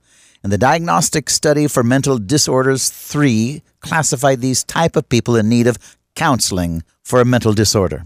[0.44, 5.68] and the Diagnostic Study for Mental Disorders 3 classified these type of people in need
[5.68, 5.78] of
[6.16, 8.04] counseling for a mental disorder.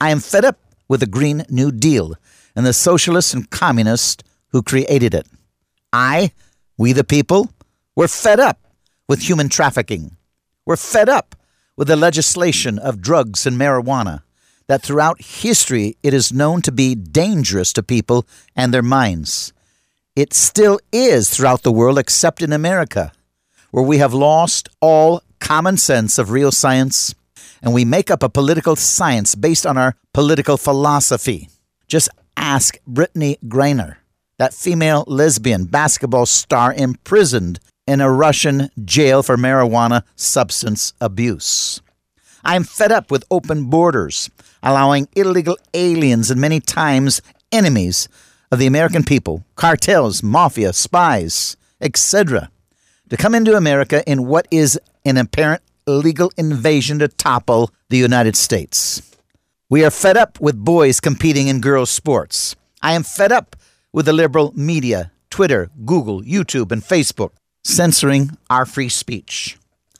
[0.00, 0.58] I am fed up
[0.88, 2.14] with the Green New Deal
[2.56, 5.26] and the socialists and communists who created it.
[5.92, 6.32] I,
[6.76, 7.50] we the people,
[7.96, 8.60] we're fed up
[9.08, 10.16] with human trafficking.
[10.66, 11.34] We're fed up
[11.76, 14.22] with the legislation of drugs and marijuana,
[14.66, 19.52] that throughout history it is known to be dangerous to people and their minds.
[20.14, 23.12] It still is throughout the world, except in America,
[23.70, 27.14] where we have lost all common sense of real science
[27.62, 31.48] and we make up a political science based on our political philosophy.
[31.86, 33.96] Just ask Brittney Griner,
[34.38, 41.80] that female lesbian basketball star imprisoned in a Russian jail for marijuana substance abuse.
[42.44, 44.30] I am fed up with open borders,
[44.62, 47.20] allowing illegal aliens and many times
[47.50, 48.08] enemies
[48.50, 52.50] of the American people, cartels, mafia, spies, etc.,
[53.10, 58.36] to come into America in what is an apparent legal invasion to topple the United
[58.36, 59.02] States.
[59.70, 62.54] We are fed up with boys competing in girls' sports.
[62.82, 63.56] I am fed up
[63.92, 67.30] with the liberal media, Twitter, Google, YouTube, and Facebook
[67.64, 69.56] censoring our free speech.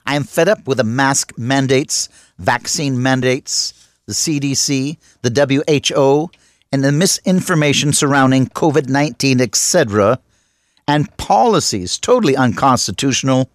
[0.07, 2.09] I am fed up with the mask mandates,
[2.39, 3.75] vaccine mandates,
[4.07, 6.31] the CDC, the WHO,
[6.73, 10.19] and the misinformation surrounding COVID 19, etc.,
[10.87, 13.51] and policies totally unconstitutional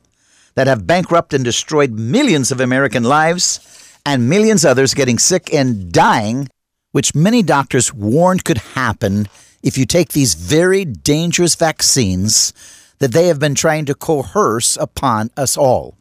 [0.54, 3.60] that have bankrupted and destroyed millions of American lives
[4.06, 6.48] and millions others getting sick and dying,
[6.92, 9.28] which many doctors warned could happen
[9.64, 12.54] if you take these very dangerous vaccines
[13.00, 15.98] that they have been trying to coerce upon us all.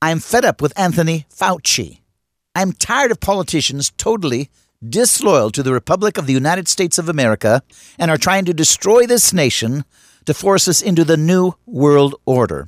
[0.00, 1.98] I am fed up with Anthony Fauci.
[2.54, 4.48] I am tired of politicians totally
[4.88, 7.62] disloyal to the Republic of the United States of America
[7.98, 9.84] and are trying to destroy this nation
[10.24, 12.66] to force us into the New World Order.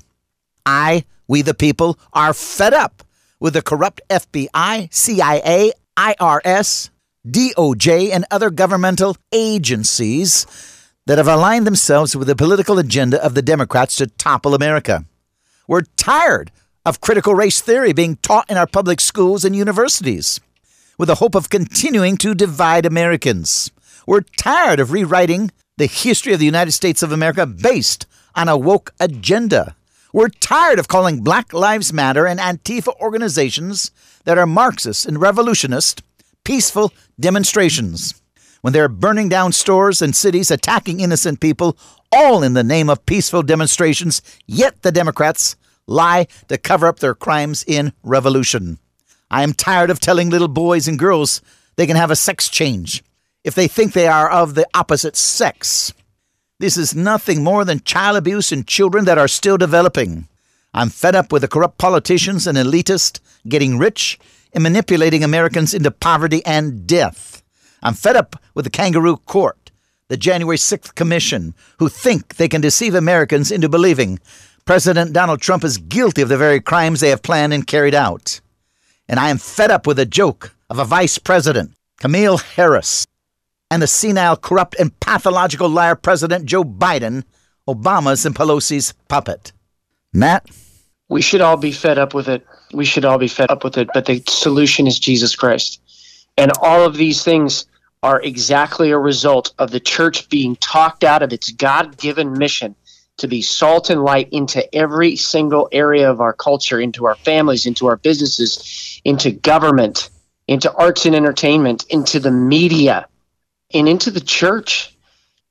[0.66, 3.02] I we, the people, are fed up
[3.40, 6.90] with the corrupt FBI, CIA, IRS,
[7.26, 10.46] DOJ, and other governmental agencies
[11.06, 15.04] that have aligned themselves with the political agenda of the Democrats to topple America.
[15.68, 16.50] We're tired
[16.84, 20.40] of critical race theory being taught in our public schools and universities
[20.98, 23.70] with the hope of continuing to divide Americans.
[24.06, 28.56] We're tired of rewriting the history of the United States of America based on a
[28.56, 29.76] woke agenda.
[30.12, 33.90] We're tired of calling Black Lives Matter and Antifa organizations
[34.24, 36.02] that are Marxist and revolutionist
[36.44, 38.20] peaceful demonstrations
[38.62, 41.76] when they're burning down stores and cities, attacking innocent people,
[42.12, 47.14] all in the name of peaceful demonstrations, yet the Democrats lie to cover up their
[47.14, 48.78] crimes in revolution.
[49.30, 51.42] I am tired of telling little boys and girls
[51.76, 53.02] they can have a sex change
[53.44, 55.92] if they think they are of the opposite sex.
[56.60, 60.28] This is nothing more than child abuse in children that are still developing.
[60.72, 63.18] I'm fed up with the corrupt politicians and elitists
[63.48, 64.18] getting rich
[64.52, 67.42] and manipulating Americans into poverty and death.
[67.82, 69.70] I'm fed up with the kangaroo court,
[70.08, 74.18] the January 6th Commission, who think they can deceive Americans into believing
[74.64, 78.40] President Donald Trump is guilty of the very crimes they have planned and carried out.
[79.08, 83.06] And I am fed up with the joke of a vice president, Kamala Harris,
[83.70, 87.24] and the senile, corrupt, and pathological liar President Joe Biden,
[87.68, 89.52] Obama's and Pelosi's puppet.
[90.12, 90.46] Matt?
[91.08, 92.46] We should all be fed up with it.
[92.72, 95.80] We should all be fed up with it, but the solution is Jesus Christ.
[96.36, 97.66] And all of these things
[98.02, 102.74] are exactly a result of the church being talked out of its God given mission
[103.18, 107.66] to be salt and light into every single area of our culture, into our families,
[107.66, 110.10] into our businesses, into government,
[110.48, 113.06] into arts and entertainment, into the media
[113.72, 114.96] and into the church.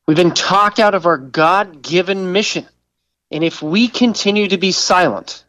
[0.07, 2.67] We've been talked out of our God given mission.
[3.31, 5.45] And if we continue to be silent,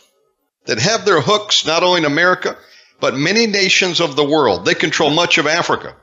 [0.66, 2.58] that have their hooks not only in America,
[3.00, 4.66] but many nations of the world.
[4.66, 5.96] They control much of Africa.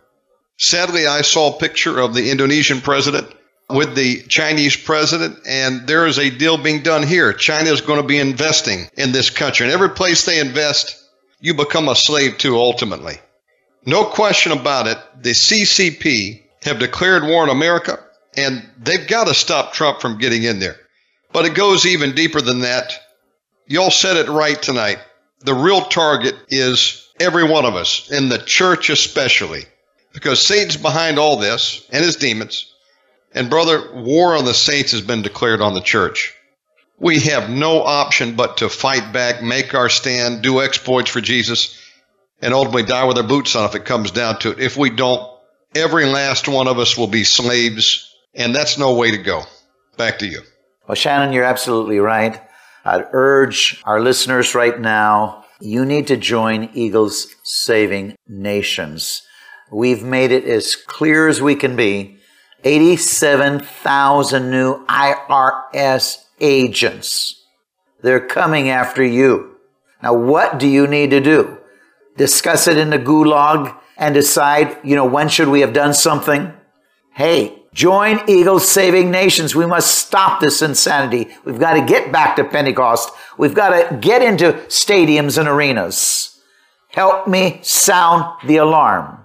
[0.58, 3.28] Sadly, I saw a picture of the Indonesian president
[3.70, 7.32] with the Chinese president, and there is a deal being done here.
[7.32, 9.64] China is going to be investing in this country.
[9.64, 11.01] And every place they invest,
[11.42, 13.18] you become a slave to ultimately.
[13.84, 17.98] No question about it, the CCP have declared war on America,
[18.36, 20.76] and they've got to stop Trump from getting in there.
[21.32, 22.94] But it goes even deeper than that.
[23.66, 25.00] Y'all said it right tonight.
[25.40, 29.64] The real target is every one of us, in the church especially,
[30.12, 32.72] because Satan's behind all this and his demons.
[33.34, 36.36] And brother, war on the saints has been declared on the church.
[36.98, 41.78] We have no option but to fight back, make our stand, do exploits for Jesus,
[42.40, 44.60] and ultimately die with our boots on if it comes down to it.
[44.60, 45.28] If we don't,
[45.74, 49.42] every last one of us will be slaves, and that's no way to go.
[49.96, 50.42] Back to you.
[50.86, 52.40] Well, Shannon, you're absolutely right.
[52.84, 59.22] I'd urge our listeners right now, you need to join Eagles Saving Nations.
[59.70, 62.18] We've made it as clear as we can be
[62.64, 67.42] 87,000 new IRS agents.
[68.02, 69.56] They're coming after you.
[70.02, 71.58] Now, what do you need to do?
[72.16, 76.52] Discuss it in the gulag and decide, you know, when should we have done something?
[77.14, 79.54] Hey, join Eagles Saving Nations.
[79.54, 81.28] We must stop this insanity.
[81.44, 83.12] We've got to get back to Pentecost.
[83.38, 86.40] We've got to get into stadiums and arenas.
[86.88, 89.20] Help me sound the alarm.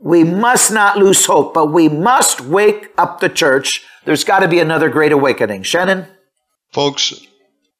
[0.00, 3.84] We must not lose hope, but we must wake up the church.
[4.04, 5.64] There's got to be another great awakening.
[5.64, 6.06] Shannon?
[6.72, 7.12] Folks,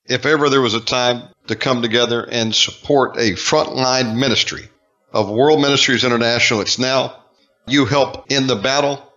[0.06, 4.68] if ever there was a time to come together and support a frontline ministry,
[5.12, 6.60] of World Ministries International.
[6.60, 7.24] It's now
[7.66, 9.07] you help in the battle,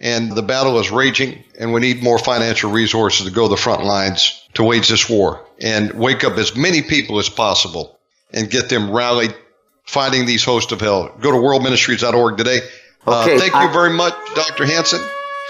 [0.00, 3.56] and the battle is raging, and we need more financial resources to go to the
[3.56, 7.98] front lines to wage this war and wake up as many people as possible
[8.32, 9.34] and get them rallied
[9.84, 11.14] fighting these hosts of hell.
[11.20, 12.60] Go to worldministries.org today.
[13.06, 14.66] Uh, okay, uh, thank I- you very much, Dr.
[14.66, 15.00] Hanson,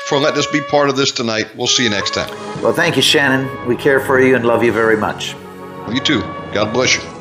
[0.07, 1.49] for letting us be part of this tonight.
[1.57, 2.31] We'll see you next time.
[2.63, 3.67] Well, thank you, Shannon.
[3.67, 5.35] We care for you and love you very much.
[5.91, 6.21] You too.
[6.53, 7.16] God bless you.